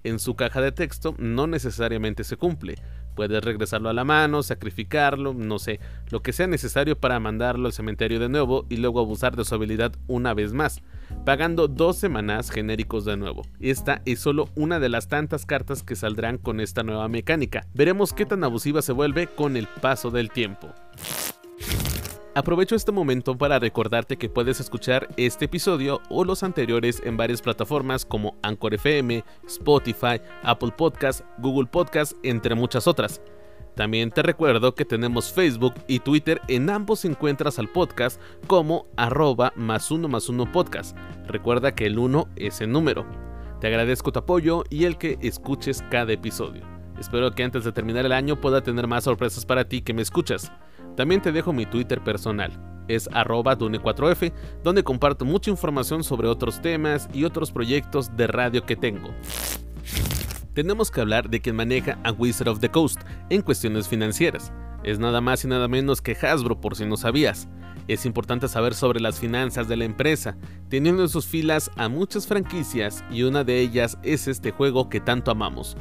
en 0.04 0.20
su 0.20 0.36
caja 0.36 0.62
de 0.62 0.72
texto 0.72 1.16
no 1.18 1.48
necesariamente 1.48 2.24
se 2.24 2.38
cumple. 2.38 2.76
Puedes 3.16 3.44
regresarlo 3.44 3.90
a 3.90 3.94
la 3.94 4.04
mano, 4.04 4.44
sacrificarlo, 4.44 5.34
no 5.34 5.60
sé, 5.60 5.80
lo 6.10 6.22
que 6.22 6.34
sea 6.34 6.48
necesario 6.48 6.98
para 6.98 7.20
mandarlo 7.20 7.68
al 7.68 7.74
cementerio 7.74 8.20
de 8.20 8.30
nuevo 8.30 8.66
y 8.70 8.78
luego 8.78 9.00
abusar 9.00 9.36
de 9.36 9.46
su 9.46 9.56
habilidad 9.56 9.94
una 10.08 10.34
vez 10.34 10.54
más, 10.54 10.82
pagando 11.26 11.68
12 11.68 12.10
manás 12.10 12.50
genéricos 12.50 13.06
de 13.06 13.18
nuevo. 13.18 13.44
Esta 13.60 14.02
es 14.06 14.20
solo 14.20 14.50
una 14.56 14.80
de 14.80 14.90
las 14.90 15.08
tantas 15.08 15.46
cartas 15.46 15.84
que 15.84 15.96
saldrán 15.96 16.38
con 16.38 16.60
esta 16.60 16.84
nueva 16.84 17.08
mecánica. 17.08 17.68
Veremos 17.74 18.14
qué 18.14 18.26
tan 18.26 18.44
abusiva 18.44 18.82
se 18.82 18.94
vuelve 18.94 19.28
con 19.28 19.58
el 19.58 19.68
paso 19.82 20.12
del 20.12 20.30
tiempo. 20.30 20.74
Aprovecho 22.36 22.74
este 22.76 22.92
momento 22.92 23.38
para 23.38 23.60
recordarte 23.60 24.18
que 24.18 24.28
puedes 24.28 24.60
escuchar 24.60 25.08
este 25.18 25.46
episodio 25.46 26.02
o 26.10 26.26
los 26.26 26.42
anteriores 26.42 27.00
en 27.06 27.16
varias 27.16 27.44
plataformas 27.44 28.06
como 28.06 28.36
Anchor 28.42 28.74
FM, 28.74 29.24
Spotify, 29.46 30.20
Apple 30.42 30.72
Podcast, 30.76 31.22
Google 31.38 31.68
Podcast, 31.68 32.14
entre 32.24 32.56
muchas 32.56 32.88
otras. 32.88 33.22
También 33.76 34.10
te 34.10 34.24
recuerdo 34.24 34.74
que 34.74 34.84
tenemos 34.84 35.32
Facebook 35.32 35.76
y 35.88 36.00
Twitter, 36.00 36.42
en 36.48 36.72
ambos 36.72 37.06
encuentras 37.06 37.60
al 37.60 37.70
podcast 37.70 38.20
como 38.48 38.88
arroba 38.98 39.54
más 39.56 39.92
uno 39.92 40.08
más 40.08 40.28
uno 40.28 40.52
podcast. 40.52 40.98
Recuerda 41.28 41.76
que 41.76 41.86
el 41.86 42.00
1 42.00 42.30
es 42.36 42.62
el 42.62 42.72
número. 42.72 43.06
Te 43.62 43.68
agradezco 43.68 44.12
tu 44.12 44.18
apoyo 44.18 44.64
y 44.72 44.86
el 44.86 44.98
que 44.98 45.20
escuches 45.22 45.84
cada 45.92 46.14
episodio. 46.14 46.64
Espero 47.00 47.30
que 47.32 47.44
antes 47.44 47.64
de 47.64 47.72
terminar 47.72 48.08
el 48.08 48.12
año 48.12 48.42
pueda 48.42 48.62
tener 48.62 48.88
más 48.88 49.04
sorpresas 49.04 49.46
para 49.46 49.66
ti 49.66 49.84
que 49.84 49.94
me 49.94 50.02
escuchas. 50.02 50.52
También 50.96 51.22
te 51.22 51.32
dejo 51.32 51.54
mi 51.54 51.66
Twitter 51.66 52.04
personal, 52.04 52.52
es 52.88 53.10
arroba 53.14 53.58
dune4f, 53.58 54.34
donde 54.64 54.84
comparto 54.84 55.26
mucha 55.26 55.50
información 55.50 56.04
sobre 56.04 56.28
otros 56.28 56.62
temas 56.62 57.10
y 57.14 57.24
otros 57.24 57.52
proyectos 57.52 58.16
de 58.16 58.28
radio 58.28 58.66
que 58.66 58.76
tengo. 58.76 59.10
Tenemos 60.54 60.92
que 60.92 61.02
hablar 61.02 61.30
de 61.30 61.42
quien 61.42 61.56
maneja 61.56 61.98
a 62.04 62.12
Wizard 62.12 62.50
of 62.50 62.60
the 62.60 62.70
Coast 62.70 63.02
en 63.30 63.42
cuestiones 63.42 63.88
financieras. 63.88 64.54
Es 64.84 65.00
nada 65.00 65.20
más 65.20 65.44
y 65.44 65.48
nada 65.48 65.68
menos 65.68 66.02
que 66.02 66.16
Hasbro 66.16 66.62
por 66.62 66.76
si 66.76 66.86
no 66.86 66.96
sabías. 66.98 67.48
Es 67.88 68.06
importante 68.06 68.48
saber 68.48 68.76
sobre 68.76 69.00
las 69.00 69.20
finanzas 69.20 69.68
de 69.68 69.78
la 69.78 69.86
empresa, 69.86 70.38
teniendo 70.70 71.02
en 71.02 71.10
sus 71.10 71.26
filas 71.26 71.72
a 71.76 71.90
muchas 71.90 72.28
franquicias 72.28 73.04
y 73.10 73.24
una 73.24 73.44
de 73.44 73.60
ellas 73.60 73.98
es 74.04 74.28
este 74.28 74.52
juego 74.52 74.90
que 74.90 75.02
tanto 75.02 75.32
amamos, 75.32 75.76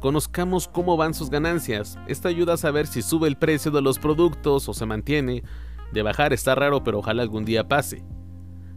Conozcamos 0.00 0.66
cómo 0.66 0.96
van 0.96 1.12
sus 1.12 1.28
ganancias. 1.28 1.98
Esto 2.08 2.28
ayuda 2.28 2.54
a 2.54 2.56
saber 2.56 2.86
si 2.86 3.02
sube 3.02 3.28
el 3.28 3.36
precio 3.36 3.70
de 3.70 3.82
los 3.82 3.98
productos 3.98 4.66
o 4.66 4.72
se 4.72 4.86
mantiene. 4.86 5.42
De 5.92 6.02
bajar 6.02 6.32
está 6.32 6.54
raro, 6.54 6.82
pero 6.82 7.00
ojalá 7.00 7.22
algún 7.22 7.44
día 7.44 7.68
pase. 7.68 8.02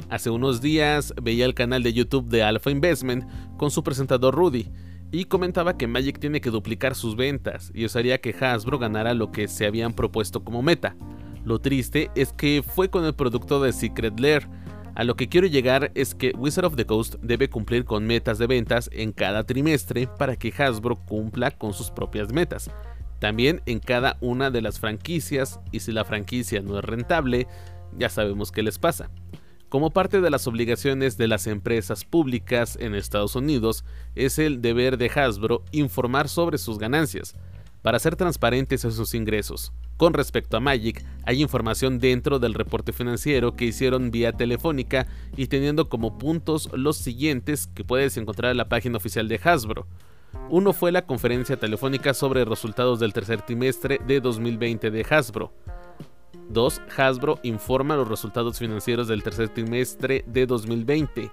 Hace 0.10 0.30
unos 0.30 0.62
días 0.62 1.14
veía 1.22 1.46
el 1.46 1.54
canal 1.54 1.82
de 1.82 1.94
YouTube 1.94 2.28
de 2.28 2.44
Alpha 2.44 2.72
Investment 2.72 3.26
con 3.56 3.72
su 3.72 3.84
presentador 3.84 4.36
Rudy 4.36 4.70
y 5.12 5.26
comentaba 5.26 5.78
que 5.78 5.88
Magic 5.88 6.20
tiene 6.20 6.42
que 6.42 6.50
duplicar 6.50 6.94
sus 6.94 7.16
ventas 7.16 7.72
y 7.74 7.86
eso 7.86 8.00
haría 8.00 8.20
que 8.20 8.36
Hasbro 8.38 8.78
ganara 8.78 9.14
lo 9.14 9.32
que 9.32 9.48
se 9.48 9.66
habían 9.66 9.94
propuesto 9.94 10.44
como 10.44 10.62
meta. 10.62 10.98
Lo 11.46 11.60
triste 11.60 12.12
es 12.16 12.34
que 12.34 12.64
fue 12.66 12.90
con 12.90 13.06
el 13.06 13.16
producto 13.16 13.62
de 13.62 13.72
Secret 13.72 14.20
Lair, 14.20 14.50
a 14.96 15.04
lo 15.04 15.16
que 15.16 15.28
quiero 15.28 15.48
llegar 15.48 15.92
es 15.96 16.14
que 16.14 16.34
Wizard 16.38 16.66
of 16.66 16.76
the 16.76 16.86
Coast 16.86 17.16
debe 17.22 17.50
cumplir 17.50 17.84
con 17.84 18.06
metas 18.06 18.38
de 18.38 18.48
ventas 18.48 18.90
en 18.94 19.12
cada 19.12 19.44
trimestre 19.44 20.08
para 20.08 20.36
que 20.36 20.54
Hasbro 20.56 20.98
cumpla 20.98 21.52
con 21.52 21.74
sus 21.74 21.90
propias 21.90 22.32
metas. 22.32 22.70
También 23.20 23.62
en 23.66 23.80
cada 23.80 24.18
una 24.22 24.52
de 24.52 24.62
las 24.62 24.80
franquicias 24.80 25.60
y 25.72 25.80
si 25.80 25.92
la 25.92 26.06
franquicia 26.06 26.62
no 26.62 26.78
es 26.78 26.86
rentable, 26.86 27.48
ya 27.98 28.10
sabemos 28.10 28.52
qué 28.52 28.62
les 28.62 28.78
pasa. 28.78 29.10
Como 29.70 29.90
parte 29.90 30.22
de 30.22 30.30
las 30.30 30.46
obligaciones 30.46 31.18
de 31.18 31.28
las 31.28 31.48
empresas 31.48 32.06
públicas 32.06 32.78
en 32.80 32.94
Estados 32.94 33.36
Unidos, 33.36 33.86
es 34.14 34.38
el 34.38 34.62
deber 34.62 34.98
de 35.00 35.10
Hasbro 35.10 35.64
informar 35.72 36.30
sobre 36.30 36.60
sus 36.60 36.78
ganancias, 36.78 37.36
para 37.82 37.98
ser 37.98 38.16
transparentes 38.16 38.86
en 38.86 38.92
sus 38.92 39.16
ingresos. 39.16 39.74
Con 40.04 40.14
respecto 40.14 40.58
a 40.58 40.60
Magic, 40.60 41.02
hay 41.24 41.42
información 41.42 41.98
dentro 41.98 42.38
del 42.38 42.56
reporte 42.56 42.92
financiero 42.92 43.56
que 43.56 43.64
hicieron 43.64 44.12
vía 44.12 44.34
telefónica 44.34 45.08
y 45.38 45.48
teniendo 45.48 45.88
como 45.88 46.18
puntos 46.18 46.70
los 46.74 46.98
siguientes 46.98 47.68
que 47.68 47.86
puedes 47.86 48.18
encontrar 48.18 48.52
en 48.52 48.58
la 48.58 48.68
página 48.68 48.98
oficial 48.98 49.30
de 49.30 49.40
Hasbro. 49.42 49.88
Uno 50.50 50.74
fue 50.74 50.92
la 50.92 51.06
conferencia 51.06 51.56
telefónica 51.56 52.14
sobre 52.14 52.44
resultados 52.44 53.00
del 53.00 53.14
tercer 53.14 53.44
trimestre 53.44 54.02
de 54.06 54.20
2020 54.20 54.92
de 54.92 55.06
Hasbro. 55.10 55.54
2. 56.50 56.82
Hasbro 56.98 57.40
informa 57.44 57.96
los 57.96 58.10
resultados 58.10 58.60
financieros 58.60 59.08
del 59.08 59.24
tercer 59.24 59.48
trimestre 59.54 60.26
de 60.28 60.46
2020. 60.46 61.32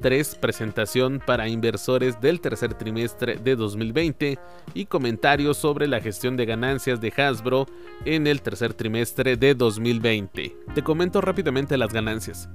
3. 0.00 0.34
Presentación 0.36 1.22
para 1.24 1.48
inversores 1.48 2.20
del 2.20 2.40
tercer 2.40 2.74
trimestre 2.74 3.36
de 3.36 3.56
2020 3.56 4.38
y 4.74 4.86
comentarios 4.86 5.56
sobre 5.56 5.86
la 5.88 6.00
gestión 6.00 6.36
de 6.36 6.46
ganancias 6.46 7.00
de 7.00 7.12
Hasbro 7.16 7.66
en 8.04 8.26
el 8.26 8.42
tercer 8.42 8.74
trimestre 8.74 9.36
de 9.36 9.54
2020. 9.54 10.56
Te 10.74 10.82
comento 10.82 11.20
rápidamente 11.20 11.76
las 11.76 11.92
ganancias. 11.92 12.48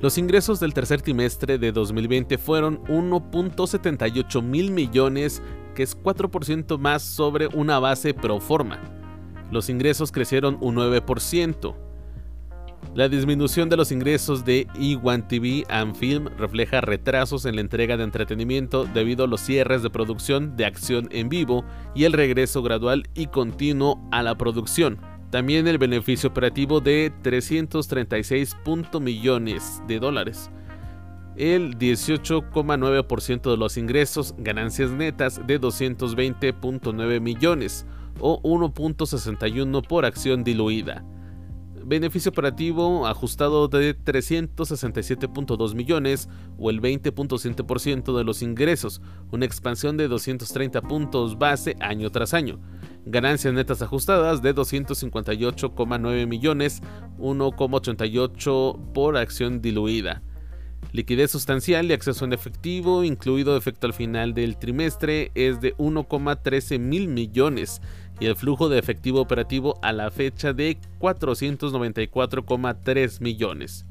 Los 0.00 0.18
ingresos 0.18 0.60
del 0.60 0.74
tercer 0.74 1.00
trimestre 1.00 1.58
de 1.58 1.72
2020 1.72 2.36
fueron 2.38 2.84
1.78 2.84 4.42
mil 4.42 4.70
millones, 4.70 5.42
que 5.74 5.82
es 5.82 5.96
4% 5.96 6.78
más 6.78 7.02
sobre 7.02 7.46
una 7.48 7.78
base 7.78 8.12
pro 8.12 8.38
forma. 8.38 8.78
Los 9.50 9.70
ingresos 9.70 10.12
crecieron 10.12 10.58
un 10.60 10.76
9%. 10.76 11.85
La 12.94 13.08
disminución 13.10 13.68
de 13.68 13.76
los 13.76 13.92
ingresos 13.92 14.44
de 14.44 14.66
E1 14.68 15.28
TV 15.28 15.64
and 15.68 15.94
Film 15.94 16.28
refleja 16.38 16.80
retrasos 16.80 17.44
en 17.44 17.56
la 17.56 17.60
entrega 17.60 17.96
de 17.96 18.04
entretenimiento 18.04 18.86
debido 18.86 19.24
a 19.24 19.26
los 19.26 19.42
cierres 19.42 19.82
de 19.82 19.90
producción 19.90 20.56
de 20.56 20.64
acción 20.64 21.08
en 21.10 21.28
vivo 21.28 21.64
y 21.94 22.04
el 22.04 22.14
regreso 22.14 22.62
gradual 22.62 23.04
y 23.14 23.26
continuo 23.26 24.00
a 24.12 24.22
la 24.22 24.38
producción. 24.38 24.98
También 25.30 25.68
el 25.68 25.76
beneficio 25.76 26.30
operativo 26.30 26.80
de 26.80 27.12
336 27.22 28.56
millones 29.00 29.82
de 29.86 29.98
dólares. 29.98 30.50
El 31.36 31.76
18,9% 31.76 33.50
de 33.50 33.56
los 33.58 33.76
ingresos, 33.76 34.34
ganancias 34.38 34.90
netas 34.90 35.46
de 35.46 35.60
220.9 35.60 37.20
millones 37.20 37.84
o 38.20 38.40
1.61 38.40 39.86
por 39.86 40.06
acción 40.06 40.44
diluida 40.44 41.04
beneficio 41.86 42.30
operativo 42.30 43.06
ajustado 43.06 43.68
de 43.68 43.96
367.2 43.96 45.74
millones 45.74 46.28
o 46.58 46.70
el 46.70 46.80
20.7% 46.80 48.16
de 48.16 48.24
los 48.24 48.42
ingresos, 48.42 49.00
una 49.30 49.46
expansión 49.46 49.96
de 49.96 50.08
230 50.08 50.82
puntos 50.82 51.38
base 51.38 51.76
año 51.80 52.10
tras 52.10 52.34
año. 52.34 52.58
Ganancias 53.04 53.54
netas 53.54 53.82
ajustadas 53.82 54.42
de 54.42 54.52
258,9 54.52 56.26
millones, 56.26 56.82
1,88 57.18 58.92
por 58.92 59.16
acción 59.16 59.62
diluida. 59.62 60.22
Liquidez 60.92 61.30
sustancial 61.30 61.90
y 61.90 61.92
acceso 61.92 62.24
en 62.24 62.32
efectivo, 62.32 63.04
incluido 63.04 63.56
efecto 63.56 63.86
al 63.86 63.92
final 63.92 64.34
del 64.34 64.56
trimestre, 64.56 65.30
es 65.34 65.60
de 65.60 65.76
1,13 65.76 66.78
mil 66.78 67.08
millones 67.08 67.80
y 68.20 68.26
el 68.26 68.36
flujo 68.36 68.68
de 68.68 68.78
efectivo 68.78 69.20
operativo 69.20 69.78
a 69.82 69.92
la 69.92 70.10
fecha 70.10 70.52
de 70.52 70.78
494,3 71.00 73.20
millones. 73.20 73.86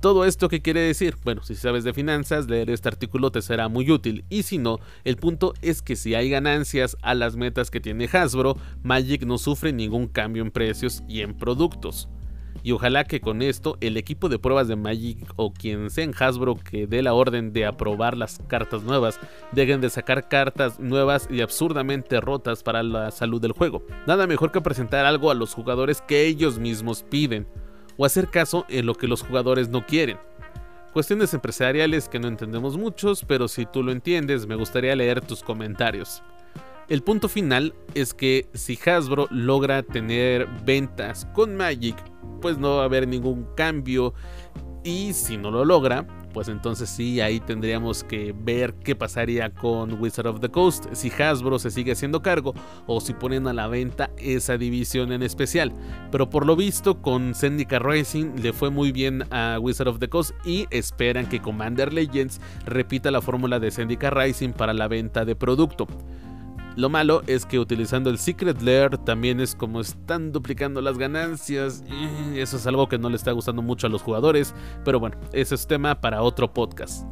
¿Todo 0.00 0.24
esto 0.24 0.48
qué 0.48 0.62
quiere 0.62 0.80
decir? 0.80 1.16
Bueno, 1.22 1.42
si 1.44 1.54
sabes 1.54 1.84
de 1.84 1.94
finanzas, 1.94 2.48
leer 2.48 2.70
este 2.70 2.88
artículo 2.88 3.30
te 3.30 3.40
será 3.40 3.68
muy 3.68 3.88
útil. 3.88 4.24
Y 4.28 4.42
si 4.42 4.58
no, 4.58 4.80
el 5.04 5.16
punto 5.16 5.54
es 5.62 5.80
que 5.80 5.94
si 5.94 6.16
hay 6.16 6.28
ganancias 6.28 6.96
a 7.02 7.14
las 7.14 7.36
metas 7.36 7.70
que 7.70 7.80
tiene 7.80 8.08
Hasbro, 8.12 8.56
Magic 8.82 9.22
no 9.22 9.38
sufre 9.38 9.72
ningún 9.72 10.08
cambio 10.08 10.42
en 10.42 10.50
precios 10.50 11.04
y 11.06 11.20
en 11.20 11.34
productos. 11.34 12.08
Y 12.62 12.72
ojalá 12.72 13.04
que 13.04 13.20
con 13.20 13.42
esto 13.42 13.76
el 13.80 13.96
equipo 13.96 14.28
de 14.28 14.38
pruebas 14.38 14.68
de 14.68 14.76
Magic 14.76 15.18
o 15.36 15.52
quien 15.52 15.90
sea 15.90 16.04
en 16.04 16.14
Hasbro 16.18 16.56
que 16.56 16.86
dé 16.86 17.02
la 17.02 17.14
orden 17.14 17.52
de 17.52 17.66
aprobar 17.66 18.16
las 18.16 18.40
cartas 18.46 18.82
nuevas, 18.82 19.18
dejen 19.52 19.80
de 19.80 19.90
sacar 19.90 20.28
cartas 20.28 20.78
nuevas 20.78 21.28
y 21.30 21.40
absurdamente 21.40 22.20
rotas 22.20 22.62
para 22.62 22.82
la 22.82 23.10
salud 23.10 23.40
del 23.40 23.52
juego. 23.52 23.82
Nada 24.06 24.26
mejor 24.26 24.52
que 24.52 24.60
presentar 24.60 25.06
algo 25.06 25.30
a 25.30 25.34
los 25.34 25.54
jugadores 25.54 26.02
que 26.02 26.26
ellos 26.26 26.58
mismos 26.58 27.02
piden, 27.02 27.46
o 27.96 28.04
hacer 28.04 28.28
caso 28.28 28.64
en 28.68 28.86
lo 28.86 28.94
que 28.94 29.08
los 29.08 29.22
jugadores 29.22 29.68
no 29.68 29.84
quieren. 29.86 30.18
Cuestiones 30.92 31.32
empresariales 31.32 32.08
que 32.08 32.20
no 32.20 32.28
entendemos 32.28 32.76
muchos, 32.76 33.24
pero 33.26 33.48
si 33.48 33.64
tú 33.64 33.82
lo 33.82 33.92
entiendes, 33.92 34.46
me 34.46 34.56
gustaría 34.56 34.94
leer 34.94 35.22
tus 35.22 35.42
comentarios. 35.42 36.22
El 36.88 37.02
punto 37.02 37.30
final 37.30 37.72
es 37.94 38.12
que 38.12 38.46
si 38.52 38.78
Hasbro 38.84 39.26
logra 39.30 39.82
tener 39.82 40.46
ventas 40.64 41.26
con 41.32 41.56
Magic, 41.56 41.96
pues 42.40 42.58
no 42.58 42.76
va 42.76 42.82
a 42.82 42.84
haber 42.86 43.06
ningún 43.08 43.46
cambio. 43.56 44.14
Y 44.84 45.12
si 45.12 45.36
no 45.36 45.50
lo 45.50 45.64
logra, 45.64 46.06
pues 46.32 46.48
entonces 46.48 46.88
sí, 46.88 47.20
ahí 47.20 47.40
tendríamos 47.40 48.04
que 48.04 48.34
ver 48.36 48.74
qué 48.74 48.96
pasaría 48.96 49.50
con 49.50 50.00
Wizard 50.00 50.26
of 50.26 50.40
the 50.40 50.48
Coast, 50.48 50.86
si 50.92 51.10
Hasbro 51.10 51.58
se 51.58 51.70
sigue 51.70 51.92
haciendo 51.92 52.22
cargo 52.22 52.54
o 52.86 53.00
si 53.00 53.12
ponen 53.12 53.46
a 53.46 53.52
la 53.52 53.68
venta 53.68 54.10
esa 54.16 54.56
división 54.56 55.12
en 55.12 55.22
especial. 55.22 55.72
Pero 56.10 56.30
por 56.30 56.46
lo 56.46 56.56
visto 56.56 57.00
con 57.00 57.34
Syndicate 57.34 57.78
Racing 57.78 58.40
le 58.42 58.52
fue 58.52 58.70
muy 58.70 58.92
bien 58.92 59.24
a 59.30 59.58
Wizard 59.60 59.88
of 59.88 59.98
the 59.98 60.08
Coast 60.08 60.32
y 60.44 60.66
esperan 60.70 61.28
que 61.28 61.40
Commander 61.40 61.92
Legends 61.92 62.40
repita 62.66 63.10
la 63.10 63.20
fórmula 63.20 63.60
de 63.60 63.70
Syndicate 63.70 64.14
Racing 64.14 64.50
para 64.50 64.72
la 64.72 64.88
venta 64.88 65.24
de 65.24 65.36
producto. 65.36 65.86
Lo 66.76 66.88
malo 66.88 67.22
es 67.26 67.44
que 67.44 67.58
utilizando 67.58 68.08
el 68.08 68.18
Secret 68.18 68.62
Lair 68.62 68.96
también 68.98 69.40
es 69.40 69.54
como 69.54 69.80
están 69.80 70.32
duplicando 70.32 70.80
las 70.80 70.96
ganancias 70.96 71.84
eso 72.34 72.56
es 72.56 72.66
algo 72.66 72.88
que 72.88 72.98
no 72.98 73.10
le 73.10 73.16
está 73.16 73.32
gustando 73.32 73.62
mucho 73.62 73.86
a 73.86 73.90
los 73.90 74.02
jugadores, 74.02 74.54
pero 74.84 74.98
bueno, 74.98 75.16
ese 75.32 75.54
es 75.54 75.66
tema 75.66 76.00
para 76.00 76.22
otro 76.22 76.52
podcast. 76.52 77.06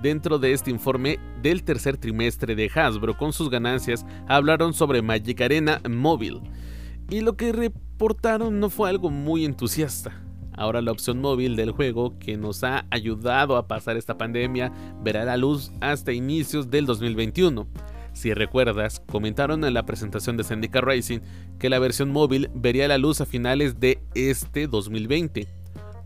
Dentro 0.00 0.38
de 0.38 0.52
este 0.52 0.70
informe 0.70 1.20
del 1.42 1.62
tercer 1.62 1.96
trimestre 1.96 2.56
de 2.56 2.70
Hasbro 2.74 3.16
con 3.16 3.32
sus 3.32 3.50
ganancias 3.50 4.04
hablaron 4.26 4.74
sobre 4.74 5.02
Magic 5.02 5.40
Arena 5.40 5.80
Móvil 5.88 6.40
y 7.08 7.20
lo 7.20 7.36
que 7.36 7.52
reportaron 7.52 8.58
no 8.58 8.68
fue 8.68 8.90
algo 8.90 9.10
muy 9.10 9.44
entusiasta. 9.44 10.12
Ahora 10.62 10.80
la 10.80 10.92
opción 10.92 11.20
móvil 11.20 11.56
del 11.56 11.72
juego 11.72 12.16
que 12.20 12.36
nos 12.36 12.62
ha 12.62 12.86
ayudado 12.90 13.56
a 13.56 13.66
pasar 13.66 13.96
esta 13.96 14.16
pandemia 14.16 14.72
verá 15.02 15.24
la 15.24 15.36
luz 15.36 15.72
hasta 15.80 16.12
inicios 16.12 16.70
del 16.70 16.86
2021. 16.86 17.66
Si 18.12 18.32
recuerdas, 18.32 19.02
comentaron 19.10 19.64
en 19.64 19.74
la 19.74 19.84
presentación 19.84 20.36
de 20.36 20.44
Syndicate 20.44 20.86
Racing 20.86 21.18
que 21.58 21.68
la 21.68 21.80
versión 21.80 22.12
móvil 22.12 22.48
vería 22.54 22.86
la 22.86 22.96
luz 22.96 23.20
a 23.20 23.26
finales 23.26 23.80
de 23.80 24.00
este 24.14 24.68
2020. 24.68 25.48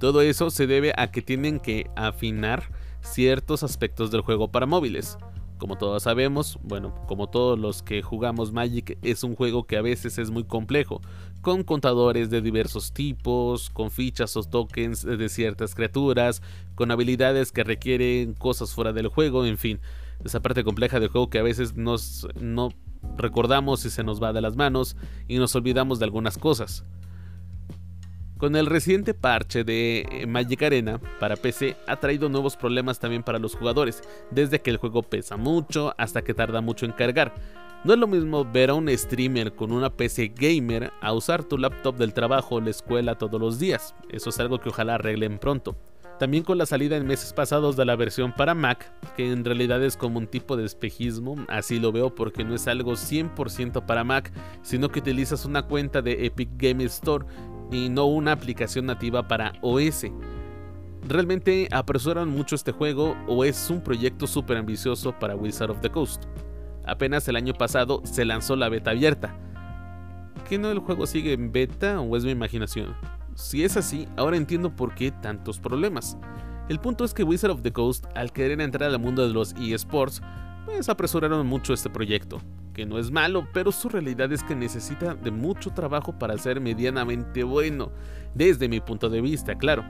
Todo 0.00 0.22
eso 0.22 0.48
se 0.48 0.66
debe 0.66 0.94
a 0.96 1.10
que 1.10 1.20
tienen 1.20 1.60
que 1.60 1.90
afinar 1.94 2.70
ciertos 3.02 3.62
aspectos 3.62 4.10
del 4.10 4.22
juego 4.22 4.50
para 4.50 4.64
móviles. 4.64 5.18
Como 5.58 5.76
todos 5.76 6.02
sabemos, 6.02 6.58
bueno, 6.62 6.94
como 7.06 7.28
todos 7.28 7.58
los 7.58 7.82
que 7.82 8.00
jugamos 8.00 8.52
Magic, 8.52 8.98
es 9.02 9.22
un 9.22 9.34
juego 9.34 9.66
que 9.66 9.76
a 9.76 9.82
veces 9.82 10.18
es 10.18 10.30
muy 10.30 10.44
complejo, 10.44 11.00
con 11.46 11.62
contadores 11.62 12.28
de 12.28 12.40
diversos 12.40 12.92
tipos, 12.92 13.70
con 13.70 13.92
fichas 13.92 14.36
o 14.36 14.42
tokens 14.42 15.04
de 15.04 15.28
ciertas 15.28 15.76
criaturas, 15.76 16.42
con 16.74 16.90
habilidades 16.90 17.52
que 17.52 17.62
requieren 17.62 18.32
cosas 18.32 18.74
fuera 18.74 18.92
del 18.92 19.06
juego, 19.06 19.46
en 19.46 19.56
fin, 19.56 19.78
esa 20.24 20.40
parte 20.40 20.64
compleja 20.64 20.98
del 20.98 21.08
juego 21.08 21.30
que 21.30 21.38
a 21.38 21.44
veces 21.44 21.76
nos, 21.76 22.26
no 22.34 22.70
recordamos 23.16 23.84
y 23.84 23.90
se 23.90 24.02
nos 24.02 24.20
va 24.20 24.32
de 24.32 24.40
las 24.40 24.56
manos 24.56 24.96
y 25.28 25.38
nos 25.38 25.54
olvidamos 25.54 26.00
de 26.00 26.06
algunas 26.06 26.36
cosas. 26.36 26.84
Con 28.38 28.56
el 28.56 28.66
reciente 28.66 29.14
parche 29.14 29.62
de 29.62 30.00
eh, 30.10 30.26
Magic 30.26 30.64
Arena 30.64 31.00
para 31.20 31.36
PC 31.36 31.76
ha 31.86 31.94
traído 31.94 32.28
nuevos 32.28 32.56
problemas 32.56 32.98
también 32.98 33.22
para 33.22 33.38
los 33.38 33.54
jugadores, 33.54 34.02
desde 34.32 34.60
que 34.60 34.70
el 34.70 34.78
juego 34.78 35.04
pesa 35.04 35.36
mucho 35.36 35.94
hasta 35.96 36.22
que 36.22 36.34
tarda 36.34 36.60
mucho 36.60 36.86
en 36.86 36.92
cargar. 36.92 37.34
No 37.86 37.92
es 37.92 38.00
lo 38.00 38.08
mismo 38.08 38.44
ver 38.44 38.70
a 38.70 38.74
un 38.74 38.88
streamer 38.88 39.52
con 39.54 39.70
una 39.70 39.90
PC 39.90 40.32
gamer 40.34 40.92
a 41.00 41.12
usar 41.12 41.44
tu 41.44 41.56
laptop 41.56 41.96
del 41.96 42.14
trabajo 42.14 42.56
o 42.56 42.60
la 42.60 42.70
escuela 42.70 43.14
todos 43.14 43.40
los 43.40 43.60
días. 43.60 43.94
Eso 44.10 44.30
es 44.30 44.40
algo 44.40 44.58
que 44.58 44.70
ojalá 44.70 44.96
arreglen 44.96 45.38
pronto. 45.38 45.76
También 46.18 46.42
con 46.42 46.58
la 46.58 46.66
salida 46.66 46.96
en 46.96 47.06
meses 47.06 47.32
pasados 47.32 47.76
de 47.76 47.84
la 47.84 47.94
versión 47.94 48.34
para 48.34 48.56
Mac, 48.56 48.92
que 49.16 49.30
en 49.30 49.44
realidad 49.44 49.80
es 49.84 49.96
como 49.96 50.18
un 50.18 50.26
tipo 50.26 50.56
de 50.56 50.64
espejismo, 50.64 51.36
así 51.46 51.78
lo 51.78 51.92
veo 51.92 52.12
porque 52.12 52.42
no 52.42 52.56
es 52.56 52.66
algo 52.66 52.94
100% 52.94 53.86
para 53.86 54.02
Mac, 54.02 54.32
sino 54.62 54.88
que 54.88 54.98
utilizas 54.98 55.44
una 55.44 55.62
cuenta 55.68 56.02
de 56.02 56.26
Epic 56.26 56.48
Game 56.56 56.82
Store 56.86 57.24
y 57.70 57.88
no 57.88 58.06
una 58.06 58.32
aplicación 58.32 58.86
nativa 58.86 59.28
para 59.28 59.52
OS. 59.62 60.06
¿Realmente 61.06 61.68
apresuran 61.70 62.30
mucho 62.30 62.56
este 62.56 62.72
juego 62.72 63.16
o 63.28 63.44
es 63.44 63.70
un 63.70 63.80
proyecto 63.80 64.26
súper 64.26 64.56
ambicioso 64.56 65.16
para 65.16 65.36
Wizard 65.36 65.70
of 65.70 65.80
the 65.82 65.90
Coast? 65.90 66.24
Apenas 66.86 67.26
el 67.28 67.36
año 67.36 67.52
pasado 67.54 68.00
se 68.04 68.24
lanzó 68.24 68.56
la 68.56 68.68
beta 68.68 68.92
abierta. 68.92 69.36
¿Que 70.48 70.58
no 70.58 70.70
el 70.70 70.78
juego 70.78 71.06
sigue 71.06 71.32
en 71.32 71.52
beta 71.52 72.00
o 72.00 72.16
es 72.16 72.24
mi 72.24 72.30
imaginación? 72.30 72.94
Si 73.34 73.64
es 73.64 73.76
así, 73.76 74.08
ahora 74.16 74.36
entiendo 74.36 74.74
por 74.74 74.94
qué 74.94 75.10
tantos 75.10 75.58
problemas. 75.58 76.16
El 76.68 76.78
punto 76.80 77.04
es 77.04 77.12
que 77.12 77.24
Wizard 77.24 77.50
of 77.50 77.62
the 77.62 77.72
Coast, 77.72 78.06
al 78.14 78.32
querer 78.32 78.60
entrar 78.60 78.90
al 78.90 78.98
mundo 78.98 79.26
de 79.26 79.34
los 79.34 79.54
eSports, 79.54 80.22
pues 80.64 80.88
apresuraron 80.88 81.46
mucho 81.46 81.74
este 81.74 81.90
proyecto 81.90 82.40
que 82.76 82.84
no 82.84 82.98
es 82.98 83.10
malo, 83.10 83.48
pero 83.54 83.72
su 83.72 83.88
realidad 83.88 84.30
es 84.32 84.42
que 84.42 84.54
necesita 84.54 85.14
de 85.14 85.30
mucho 85.30 85.70
trabajo 85.70 86.18
para 86.18 86.36
ser 86.36 86.60
medianamente 86.60 87.42
bueno, 87.42 87.90
desde 88.34 88.68
mi 88.68 88.80
punto 88.80 89.08
de 89.08 89.22
vista, 89.22 89.56
claro. 89.56 89.82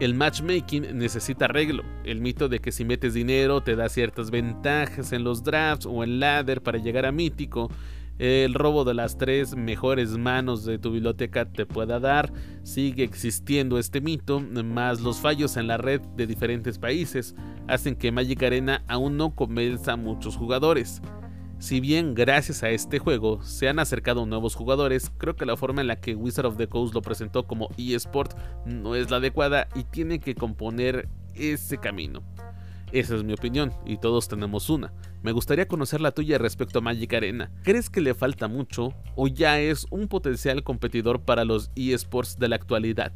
El 0.00 0.14
matchmaking 0.14 0.96
necesita 0.96 1.44
arreglo. 1.44 1.82
El 2.04 2.22
mito 2.22 2.48
de 2.48 2.60
que 2.60 2.72
si 2.72 2.86
metes 2.86 3.12
dinero 3.12 3.60
te 3.60 3.76
da 3.76 3.90
ciertas 3.90 4.30
ventajas 4.30 5.12
en 5.12 5.24
los 5.24 5.42
drafts 5.44 5.84
o 5.84 6.02
en 6.02 6.20
ladder 6.20 6.62
para 6.62 6.78
llegar 6.78 7.04
a 7.04 7.12
mítico. 7.12 7.70
El 8.18 8.54
robo 8.54 8.84
de 8.84 8.94
las 8.94 9.18
tres 9.18 9.54
mejores 9.54 10.16
manos 10.16 10.64
de 10.64 10.78
tu 10.78 10.90
biblioteca 10.90 11.44
te 11.44 11.66
pueda 11.66 12.00
dar. 12.00 12.32
Sigue 12.62 13.04
existiendo 13.04 13.78
este 13.78 14.00
mito, 14.00 14.40
más 14.40 15.02
los 15.02 15.18
fallos 15.20 15.58
en 15.58 15.66
la 15.66 15.76
red 15.76 16.00
de 16.16 16.26
diferentes 16.26 16.78
países 16.78 17.34
hacen 17.68 17.94
que 17.94 18.10
Magic 18.10 18.42
Arena 18.42 18.82
aún 18.88 19.16
no 19.16 19.34
convenza 19.34 19.92
a 19.92 19.96
muchos 19.96 20.36
jugadores. 20.36 21.02
Si 21.60 21.78
bien 21.78 22.14
gracias 22.14 22.62
a 22.62 22.70
este 22.70 22.98
juego 22.98 23.42
se 23.42 23.68
han 23.68 23.78
acercado 23.80 24.24
nuevos 24.24 24.54
jugadores, 24.54 25.12
creo 25.18 25.36
que 25.36 25.44
la 25.44 25.58
forma 25.58 25.82
en 25.82 25.88
la 25.88 26.00
que 26.00 26.14
Wizard 26.14 26.46
of 26.46 26.56
the 26.56 26.68
Coast 26.68 26.94
lo 26.94 27.02
presentó 27.02 27.46
como 27.46 27.68
eSport 27.76 28.32
no 28.64 28.94
es 28.94 29.10
la 29.10 29.18
adecuada 29.18 29.68
y 29.74 29.84
tiene 29.84 30.20
que 30.20 30.34
componer 30.34 31.06
ese 31.34 31.76
camino. 31.76 32.22
Esa 32.92 33.14
es 33.14 33.24
mi 33.24 33.34
opinión 33.34 33.74
y 33.84 33.98
todos 33.98 34.26
tenemos 34.26 34.70
una. 34.70 34.94
Me 35.22 35.32
gustaría 35.32 35.68
conocer 35.68 36.00
la 36.00 36.12
tuya 36.12 36.38
respecto 36.38 36.78
a 36.78 36.82
Magic 36.82 37.12
Arena. 37.12 37.52
¿Crees 37.62 37.90
que 37.90 38.00
le 38.00 38.14
falta 38.14 38.48
mucho 38.48 38.94
o 39.14 39.28
ya 39.28 39.60
es 39.60 39.86
un 39.90 40.08
potencial 40.08 40.64
competidor 40.64 41.26
para 41.26 41.44
los 41.44 41.70
eSports 41.76 42.38
de 42.38 42.48
la 42.48 42.56
actualidad? 42.56 43.12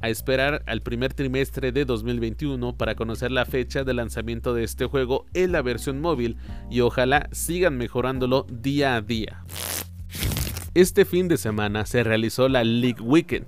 A 0.00 0.08
esperar 0.08 0.62
al 0.66 0.82
primer 0.82 1.14
trimestre 1.14 1.72
de 1.72 1.84
2021 1.84 2.76
para 2.76 2.94
conocer 2.94 3.30
la 3.30 3.46
fecha 3.46 3.84
de 3.84 3.94
lanzamiento 3.94 4.54
de 4.54 4.64
este 4.64 4.86
juego 4.86 5.26
en 5.34 5.52
la 5.52 5.62
versión 5.62 6.00
móvil 6.00 6.36
y 6.70 6.80
ojalá 6.80 7.28
sigan 7.32 7.76
mejorándolo 7.76 8.46
día 8.50 8.94
a 8.94 9.00
día. 9.00 9.44
Este 10.74 11.04
fin 11.04 11.28
de 11.28 11.38
semana 11.38 11.86
se 11.86 12.04
realizó 12.04 12.48
la 12.48 12.62
League 12.62 13.00
Weekend 13.00 13.46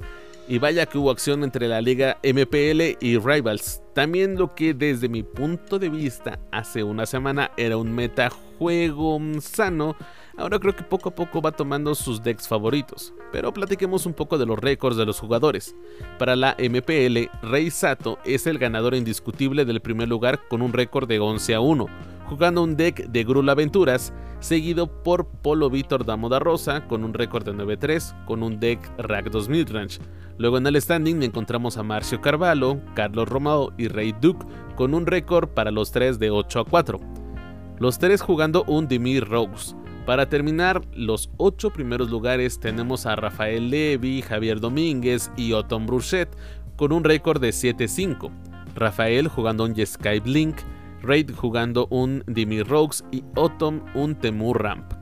y 0.50 0.58
vaya 0.58 0.84
que 0.84 0.98
hubo 0.98 1.12
acción 1.12 1.44
entre 1.44 1.68
la 1.68 1.80
liga 1.80 2.18
MPL 2.24 2.98
y 3.00 3.18
Rivals. 3.18 3.82
También 3.94 4.36
lo 4.36 4.52
que 4.52 4.74
desde 4.74 5.08
mi 5.08 5.22
punto 5.22 5.78
de 5.78 5.88
vista 5.88 6.40
hace 6.50 6.82
una 6.82 7.06
semana 7.06 7.52
era 7.56 7.76
un 7.76 7.94
metajuego 7.94 9.20
sano 9.40 9.94
ahora 10.40 10.58
creo 10.58 10.74
que 10.74 10.82
poco 10.82 11.10
a 11.10 11.14
poco 11.14 11.40
va 11.40 11.52
tomando 11.52 11.94
sus 11.94 12.22
decks 12.22 12.48
favoritos. 12.48 13.12
Pero 13.32 13.52
platiquemos 13.52 14.06
un 14.06 14.14
poco 14.14 14.38
de 14.38 14.46
los 14.46 14.58
récords 14.58 14.96
de 14.96 15.06
los 15.06 15.20
jugadores. 15.20 15.74
Para 16.18 16.34
la 16.36 16.56
MPL, 16.58 17.30
Rey 17.42 17.70
Sato 17.70 18.18
es 18.24 18.46
el 18.46 18.58
ganador 18.58 18.94
indiscutible 18.94 19.64
del 19.64 19.80
primer 19.80 20.08
lugar 20.08 20.40
con 20.48 20.62
un 20.62 20.72
récord 20.72 21.08
de 21.08 21.20
11 21.20 21.54
a 21.54 21.60
1, 21.60 21.86
jugando 22.30 22.62
un 22.62 22.76
deck 22.76 23.08
de 23.08 23.24
Grul 23.24 23.48
Aventuras, 23.48 24.12
seguido 24.38 24.86
por 25.02 25.26
Polo 25.26 25.68
Víctor 25.68 26.06
Damo 26.06 26.28
da 26.28 26.38
Rosa 26.38 26.86
con 26.86 27.02
un 27.02 27.12
récord 27.12 27.44
de 27.44 27.52
9-3 27.52 28.24
con 28.24 28.44
un 28.44 28.60
deck 28.60 28.78
Rack 28.98 29.30
2000 29.30 29.66
Range. 29.66 29.98
Luego 30.38 30.56
en 30.56 30.66
el 30.68 30.80
standing 30.80 31.24
encontramos 31.24 31.76
a 31.76 31.82
Marcio 31.82 32.20
Carvalho, 32.20 32.80
Carlos 32.94 33.28
Romao 33.28 33.72
y 33.76 33.88
Rey 33.88 34.14
Duke 34.20 34.46
con 34.76 34.94
un 34.94 35.06
récord 35.06 35.48
para 35.48 35.72
los 35.72 35.90
tres 35.90 36.20
de 36.20 36.30
8 36.30 36.60
a 36.60 36.64
4. 36.64 37.00
Los 37.80 37.98
tres 37.98 38.22
jugando 38.22 38.62
un 38.68 38.86
Dimir 38.86 39.28
Rose. 39.28 39.74
Para 40.06 40.28
terminar, 40.28 40.82
los 40.94 41.30
ocho 41.36 41.70
primeros 41.70 42.10
lugares 42.10 42.60
tenemos 42.60 43.06
a 43.06 43.16
Rafael 43.16 43.70
Levy, 43.70 44.22
Javier 44.22 44.60
Domínguez 44.60 45.32
y 45.36 45.52
Otom 45.52 45.84
Bruchet 45.84 46.28
con 46.76 46.92
un 46.92 47.02
récord 47.02 47.40
de 47.40 47.50
7-5. 47.50 48.30
Rafael 48.76 49.26
jugando 49.26 49.64
un 49.64 49.74
Skype 49.74 50.28
Link, 50.28 50.58
Raid 51.02 51.32
jugando 51.34 51.86
un 51.90 52.22
Dimir 52.26 52.66
Rogues 52.66 53.04
y 53.10 53.24
Otom 53.36 53.80
un 53.94 54.14
Temur 54.14 54.62
Ramp. 54.62 54.92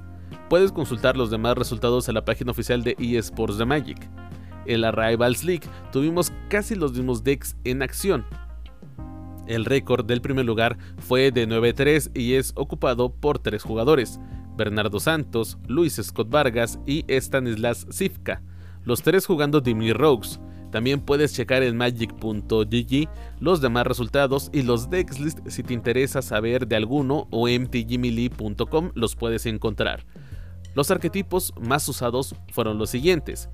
Puedes 0.49 0.73
consultar 0.73 1.17
los 1.17 1.31
demás 1.31 1.59
resultados 1.59 2.09
en 2.09 2.15
la 2.15 2.25
página 2.25 2.53
oficial 2.53 2.83
de 2.83 2.97
eSports 2.99 3.59
de 3.59 3.65
Magic. 3.65 4.09
En 4.67 4.81
la 4.81 4.93
Rivals 4.93 5.45
League 5.45 5.69
tuvimos 5.93 6.33
casi 6.49 6.75
los 6.75 6.93
mismos 6.93 7.25
decks 7.25 7.57
en 7.65 7.83
acción. 7.83 8.25
El 9.47 9.65
récord 9.65 10.05
del 10.05 10.21
primer 10.21 10.45
lugar 10.45 10.79
fue 10.99 11.33
de 11.33 11.49
9-3 11.49 12.11
y 12.15 12.35
es 12.35 12.53
ocupado 12.55 13.11
por 13.11 13.39
tres 13.39 13.63
jugadores, 13.63 14.21
Bernardo 14.57 15.01
Santos, 15.01 15.59
Luis 15.67 16.01
Scott 16.03 16.29
Vargas 16.29 16.79
y 16.87 17.05
Stanislas 17.09 17.87
Sivka, 17.91 18.43
los 18.85 19.03
tres 19.03 19.27
jugando 19.27 19.61
Dimir 19.61 19.97
Rogues. 19.97 20.39
También 20.71 21.01
puedes 21.01 21.35
checar 21.35 21.63
en 21.63 21.77
magic.gg 21.77 23.09
los 23.41 23.61
demás 23.61 23.87
resultados 23.87 24.51
y 24.53 24.63
los 24.63 24.91
decks 24.91 25.19
si 25.47 25.63
te 25.63 25.75
interesa 25.75 26.23
saber 26.23 26.67
de 26.67 26.77
alguno 26.77 27.27
o 27.31 27.49
mtgmelee.com 27.49 28.91
los 28.95 29.17
puedes 29.17 29.47
encontrar. 29.47 30.05
Los 30.75 30.91
arquetipos 30.91 31.55
más 31.61 31.89
usados 31.89 32.35
fueron 32.53 32.79
los 32.79 32.91
siguientes. 32.91 33.49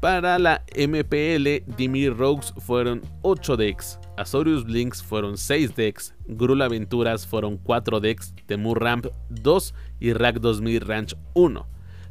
Para 0.00 0.38
la 0.38 0.62
MPL, 0.76 1.64
Dimir 1.76 2.16
Rogues 2.16 2.52
fueron 2.58 3.02
8 3.22 3.56
decks, 3.56 3.98
Azorius 4.16 4.64
Blinks 4.64 5.02
fueron 5.02 5.38
6 5.38 5.74
decks, 5.74 6.14
Grul 6.26 6.62
Aventuras 6.62 7.26
fueron 7.26 7.56
4 7.56 8.00
decks, 8.00 8.34
Temur 8.46 8.82
Ramp 8.82 9.06
2 9.30 9.74
y 9.98 10.12
Rack 10.12 10.36
2000 10.40 10.80
Ranch 10.82 11.16
1. 11.34 11.66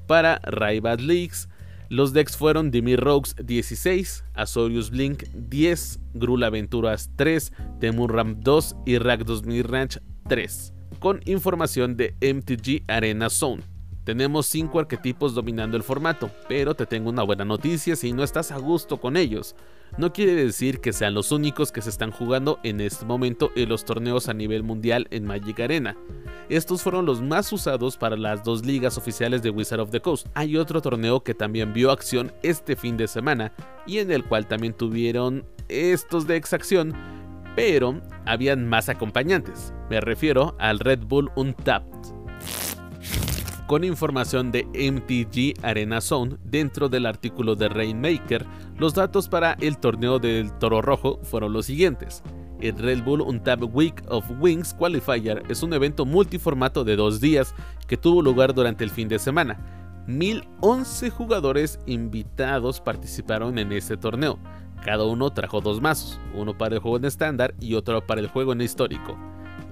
Para 0.08 0.40
Raibat 0.44 1.00
Leagues, 1.00 1.48
los 1.89 2.13
decks 2.13 2.38
fueron 2.38 2.71
Dimir 2.71 3.00
Rogues 3.00 3.36
16, 3.43 4.24
Azorius 4.34 4.89
Blink 4.89 5.24
10, 5.34 6.00
Grul 6.13 6.43
Aventuras 6.43 7.10
3, 7.15 7.54
Temur 7.80 8.13
Ramp 8.13 8.39
2 8.41 8.76
y 8.86 8.95
2000 8.95 9.63
Ranch 9.63 10.00
3, 10.28 10.74
con 11.00 11.21
información 11.26 11.98
de 11.98 12.15
MTG 12.21 12.84
Arena 12.88 13.30
Zone. 13.30 13.75
Tenemos 14.06 14.46
5 14.46 14.80
arquetipos 14.80 15.34
dominando 15.34 15.76
el 15.76 15.82
formato, 15.82 16.30
pero 16.48 16.76
te 16.76 16.86
tengo 16.86 17.10
una 17.10 17.24
buena 17.24 17.44
noticia 17.44 17.96
si 17.96 18.13
no 18.13 18.24
estás 18.24 18.52
a 18.52 18.60
gusto 18.60 19.02
con 19.02 19.18
ellos. 19.18 19.56
No 19.98 20.13
quiere 20.13 20.36
decir 20.36 20.80
que 20.80 20.94
sean 20.94 21.15
los 21.15 21.32
únicos 21.32 21.72
que 21.72 21.82
se 21.82 21.89
están 21.89 22.12
jugando 22.12 22.60
en 22.62 22.82
este 22.82 23.04
momento 23.04 23.50
en 23.56 23.68
los 23.68 23.84
torneos 23.84 24.30
a 24.30 24.36
nivel 24.36 24.62
mundial 24.62 25.08
en 25.10 25.26
Magic 25.26 25.60
Arena. 25.60 25.98
Estos 26.50 26.84
fueron 26.84 27.08
los 27.08 27.24
más 27.24 27.52
usados 27.52 27.98
para 27.98 28.15
las 28.15 28.44
dos 28.44 28.63
ligas 28.63 29.00
oficiales 29.00 29.41
de 29.41 29.50
Wizard 29.50 29.80
of 29.80 29.89
the 29.89 30.02
Coast. 30.02 30.28
Hay 30.36 30.56
otro 30.56 30.84
torneo 30.84 31.24
que 31.24 31.34
también 31.34 31.74
vio 31.74 31.89
acción 31.89 32.32
este 32.44 32.76
fin 32.76 32.98
de 32.98 33.08
semana 33.08 33.54
y 33.88 33.98
en 33.98 34.12
el 34.12 34.24
cual 34.24 34.46
también 34.46 34.74
tuvieron 34.74 35.46
estos 35.68 36.28
de 36.28 36.36
acción, 36.36 36.94
pero 37.56 38.00
habían 38.28 38.70
más 38.70 38.88
acompañantes. 38.88 39.74
Me 39.89 40.00
refiero 40.00 40.56
al 40.60 40.78
Red 40.78 41.00
Bull 41.08 41.32
Untapped 41.36 42.25
con 43.67 43.84
información 43.84 44.51
de 44.51 44.65
MTG 44.65 45.65
Arena 45.65 46.01
Zone 46.01 46.38
dentro 46.43 46.89
del 46.89 47.06
artículo 47.06 47.56
de 47.56 47.69
Rainmaker, 47.69 48.45
los 48.78 48.93
datos 48.93 49.28
para 49.28 49.54
el 49.60 49.78
torneo 49.78 50.19
del 50.19 50.51
Toro 50.60 50.82
Rojo 50.82 51.19
fueron 51.23 51.54
los 51.54 51.65
siguientes. 51.65 52.23
El 52.62 52.78
Red 52.78 53.04
Bull 53.04 53.21
Untapped 53.21 53.69
Week 53.73 54.01
of 54.08 54.25
Wings 54.39 54.73
Qualifier 54.73 55.43
es 55.49 55.63
un 55.63 55.73
evento 55.73 56.06
multiformato 56.06 56.84
de 56.84 56.95
dos 56.95 57.19
días 57.19 57.54
que 57.88 57.97
tuvo 57.97 58.21
lugar 58.21 58.54
durante 58.54 58.84
el 58.84 58.89
fin 58.89 59.08
de 59.08 59.19
semana. 59.19 59.58
1011 60.08 61.10
jugadores 61.10 61.80
invitados 61.88 62.80
participaron 62.80 63.58
en 63.58 63.71
este 63.71 63.97
torneo. 63.97 64.38
Cada 64.84 65.04
uno 65.04 65.32
trajo 65.32 65.62
dos 65.62 65.82
mazos, 65.82 66.19
uno 66.36 66.58
para 66.58 66.75
el 66.75 66.82
juego 66.82 66.97
en 66.97 67.06
estándar 67.06 67.56
y 67.60 67.73
otro 67.73 68.06
para 68.06 68.21
el 68.21 68.28
juego 68.28 68.54
en 68.54 68.62
histórico. 68.62 69.17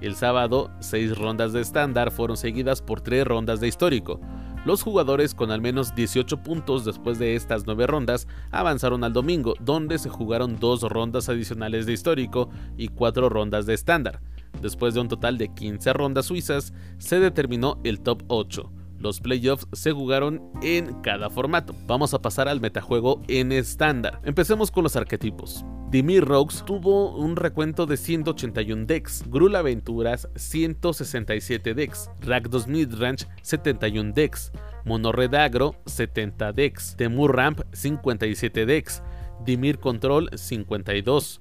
El 0.00 0.16
sábado, 0.16 0.70
seis 0.80 1.16
rondas 1.16 1.52
de 1.52 1.60
estándar 1.60 2.10
fueron 2.10 2.36
seguidas 2.36 2.82
por 2.82 3.00
tres 3.00 3.26
rondas 3.26 3.60
de 3.60 3.68
histórico. 3.68 4.20
Los 4.64 4.82
jugadores 4.82 5.34
con 5.34 5.50
al 5.50 5.60
menos 5.60 5.94
18 5.94 6.42
puntos 6.42 6.84
después 6.84 7.18
de 7.18 7.36
estas 7.36 7.66
9 7.66 7.86
rondas 7.86 8.26
avanzaron 8.50 9.04
al 9.04 9.12
domingo, 9.12 9.54
donde 9.60 9.98
se 9.98 10.08
jugaron 10.08 10.58
dos 10.58 10.82
rondas 10.82 11.28
adicionales 11.28 11.84
de 11.84 11.92
histórico 11.92 12.48
y 12.78 12.88
cuatro 12.88 13.28
rondas 13.28 13.66
de 13.66 13.74
estándar. 13.74 14.20
Después 14.62 14.94
de 14.94 15.00
un 15.00 15.08
total 15.08 15.36
de 15.36 15.48
15 15.48 15.92
rondas 15.92 16.26
suizas, 16.26 16.72
se 16.96 17.20
determinó 17.20 17.78
el 17.84 18.00
top 18.00 18.22
8. 18.28 18.72
Los 18.98 19.20
playoffs 19.20 19.66
se 19.72 19.92
jugaron 19.92 20.40
en 20.62 20.94
cada 21.02 21.28
formato. 21.28 21.74
Vamos 21.86 22.14
a 22.14 22.22
pasar 22.22 22.48
al 22.48 22.62
metajuego 22.62 23.20
en 23.28 23.52
estándar. 23.52 24.20
Empecemos 24.24 24.70
con 24.70 24.84
los 24.84 24.96
arquetipos. 24.96 25.62
Dimir 25.94 26.24
Rogues 26.24 26.64
tuvo 26.64 27.14
un 27.14 27.36
recuento 27.36 27.86
de 27.86 27.96
181 27.96 28.86
decks, 28.86 29.22
Grul 29.28 29.54
Aventuras 29.54 30.28
167 30.34 31.72
decks, 31.72 32.10
Rakdos 32.20 32.66
Midrange 32.66 33.28
71 33.42 34.10
decks, 34.12 34.50
Mono 34.84 35.12
Agro 35.38 35.76
70 35.86 36.52
decks, 36.52 36.96
Temur 36.96 37.36
Ramp 37.36 37.60
57 37.72 38.66
decks, 38.66 39.04
Dimir 39.44 39.78
Control 39.78 40.28
52, 40.36 41.40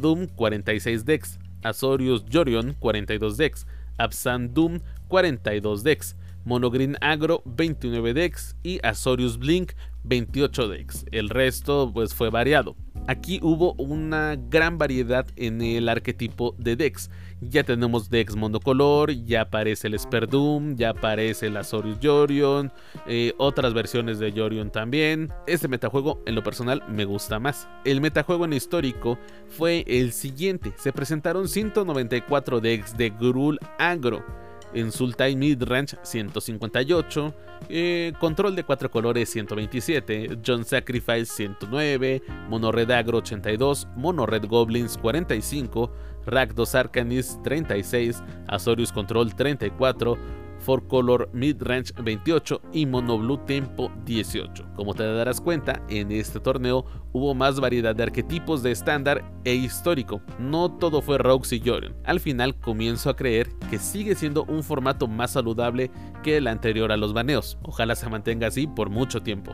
Doom 0.00 0.28
46 0.28 1.04
decks, 1.04 1.38
Azorius 1.62 2.24
Jorion 2.24 2.72
42 2.72 3.36
decks, 3.36 3.66
Absan 3.98 4.54
Doom 4.54 4.80
42 5.08 5.82
decks, 5.82 6.16
Monogreen 6.46 6.96
Agro 7.02 7.42
29 7.44 8.14
decks 8.14 8.56
y 8.62 8.80
Azorius 8.82 9.36
Blink 9.36 9.72
28 10.04 10.68
decks. 10.68 11.04
El 11.12 11.28
resto 11.28 11.90
pues 11.92 12.14
fue 12.14 12.30
variado. 12.30 12.74
Aquí 13.08 13.40
hubo 13.42 13.72
una 13.78 14.36
gran 14.36 14.76
variedad 14.76 15.26
en 15.36 15.62
el 15.62 15.88
arquetipo 15.88 16.54
de 16.58 16.76
decks. 16.76 17.10
Ya 17.40 17.64
tenemos 17.64 18.10
decks 18.10 18.36
monocolor, 18.36 19.12
ya 19.24 19.40
aparece 19.40 19.86
el 19.86 19.98
Sperdum, 19.98 20.76
ya 20.76 20.90
aparece 20.90 21.46
el 21.46 21.56
Azorius 21.56 21.96
Jorion, 22.02 22.70
eh, 23.06 23.32
otras 23.38 23.72
versiones 23.72 24.18
de 24.18 24.30
Jorion 24.30 24.70
también. 24.70 25.32
Este 25.46 25.68
metajuego 25.68 26.22
en 26.26 26.34
lo 26.34 26.42
personal 26.42 26.82
me 26.86 27.06
gusta 27.06 27.38
más. 27.38 27.66
El 27.86 28.02
metajuego 28.02 28.44
en 28.44 28.52
histórico 28.52 29.18
fue 29.46 29.84
el 29.86 30.12
siguiente. 30.12 30.74
Se 30.76 30.92
presentaron 30.92 31.48
194 31.48 32.60
decks 32.60 32.94
de 32.94 33.08
Grul 33.08 33.58
Agro 33.78 34.47
en 34.74 34.92
Sultai 34.92 35.36
Midrange 35.36 35.96
158, 36.02 37.34
eh, 37.68 38.12
Control 38.18 38.54
de 38.54 38.64
4 38.64 38.90
colores 38.90 39.28
127, 39.30 40.38
John 40.44 40.64
Sacrifice 40.64 41.26
109, 41.26 42.22
Mono 42.48 42.72
Red 42.72 42.90
Agro 42.90 43.18
82, 43.18 43.88
Mono 43.96 44.26
Red 44.26 44.46
Goblins 44.46 44.96
45, 44.98 45.90
Rakdos 46.26 46.74
Arcanis 46.74 47.38
36, 47.42 48.22
Azorius 48.46 48.92
Control 48.92 49.34
34, 49.34 50.18
For 50.58 50.86
Color 50.86 51.30
Midrange 51.32 51.92
28 52.02 52.60
y 52.72 52.86
Mono 52.86 53.18
Blue 53.18 53.38
Tempo 53.38 53.90
18. 54.04 54.74
Como 54.74 54.94
te 54.94 55.04
darás 55.04 55.40
cuenta, 55.40 55.82
en 55.88 56.12
este 56.12 56.40
torneo 56.40 56.84
hubo 57.12 57.34
más 57.34 57.60
variedad 57.60 57.94
de 57.94 58.02
arquetipos 58.02 58.62
de 58.62 58.72
estándar 58.72 59.24
e 59.44 59.54
histórico. 59.54 60.20
No 60.38 60.70
todo 60.70 61.02
fue 61.02 61.18
Rogues 61.18 61.52
y 61.52 61.60
Jorion. 61.60 61.96
Al 62.04 62.20
final 62.20 62.58
comienzo 62.58 63.10
a 63.10 63.16
creer 63.16 63.48
que 63.70 63.78
sigue 63.78 64.14
siendo 64.14 64.44
un 64.44 64.62
formato 64.62 65.08
más 65.08 65.32
saludable 65.32 65.90
que 66.22 66.36
el 66.36 66.46
anterior 66.46 66.92
a 66.92 66.96
los 66.96 67.12
baneos. 67.12 67.58
Ojalá 67.62 67.94
se 67.94 68.08
mantenga 68.08 68.48
así 68.48 68.66
por 68.66 68.90
mucho 68.90 69.22
tiempo. 69.22 69.52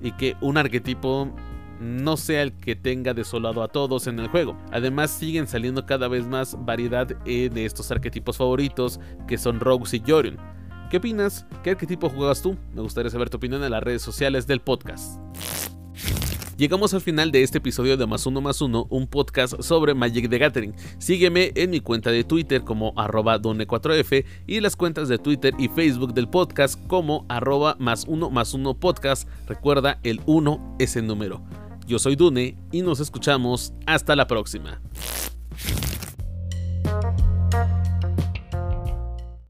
Y 0.00 0.12
que 0.12 0.36
un 0.40 0.56
arquetipo 0.56 1.32
no 1.80 2.16
sea 2.16 2.42
el 2.42 2.52
que 2.52 2.76
tenga 2.76 3.14
desolado 3.14 3.62
a 3.62 3.68
todos 3.68 4.06
en 4.06 4.18
el 4.18 4.28
juego. 4.28 4.56
Además 4.72 5.10
siguen 5.10 5.46
saliendo 5.46 5.86
cada 5.86 6.08
vez 6.08 6.26
más 6.26 6.56
variedad 6.64 7.06
de 7.06 7.64
estos 7.64 7.90
arquetipos 7.90 8.36
favoritos 8.36 9.00
que 9.26 9.38
son 9.38 9.60
Rogues 9.60 9.94
y 9.94 10.02
Jorion. 10.06 10.38
¿Qué 10.90 10.96
opinas? 10.96 11.46
¿Qué 11.62 11.70
arquetipo 11.70 12.08
jugabas 12.08 12.40
tú? 12.40 12.56
Me 12.74 12.80
gustaría 12.80 13.10
saber 13.10 13.28
tu 13.28 13.36
opinión 13.36 13.62
en 13.62 13.70
las 13.70 13.82
redes 13.82 14.02
sociales 14.02 14.46
del 14.46 14.60
podcast. 14.60 15.20
Llegamos 16.58 16.92
al 16.92 17.00
final 17.00 17.30
de 17.30 17.44
este 17.44 17.58
episodio 17.58 17.96
de 17.96 18.04
Más 18.06 18.26
Uno 18.26 18.40
Más 18.40 18.60
Uno, 18.60 18.88
un 18.90 19.06
podcast 19.06 19.62
sobre 19.62 19.94
Magic 19.94 20.28
the 20.28 20.38
Gathering. 20.38 20.74
Sígueme 20.98 21.52
en 21.54 21.70
mi 21.70 21.78
cuenta 21.78 22.10
de 22.10 22.24
Twitter 22.24 22.64
como 22.64 22.94
arroba 22.96 23.38
done4f 23.38 24.24
y 24.46 24.60
las 24.60 24.74
cuentas 24.74 25.08
de 25.08 25.18
Twitter 25.18 25.54
y 25.56 25.68
Facebook 25.68 26.14
del 26.14 26.28
podcast 26.28 26.84
como 26.88 27.26
arroba 27.28 27.76
más 27.78 28.06
uno 28.08 28.28
más 28.30 28.54
uno 28.54 28.74
podcast. 28.74 29.28
Recuerda, 29.46 30.00
el 30.02 30.20
1 30.26 30.76
es 30.80 30.96
el 30.96 31.06
número. 31.06 31.67
Yo 31.88 31.98
soy 31.98 32.16
Dune 32.16 32.54
y 32.70 32.82
nos 32.82 33.00
escuchamos 33.00 33.72
hasta 33.86 34.14
la 34.14 34.26
próxima. 34.26 34.82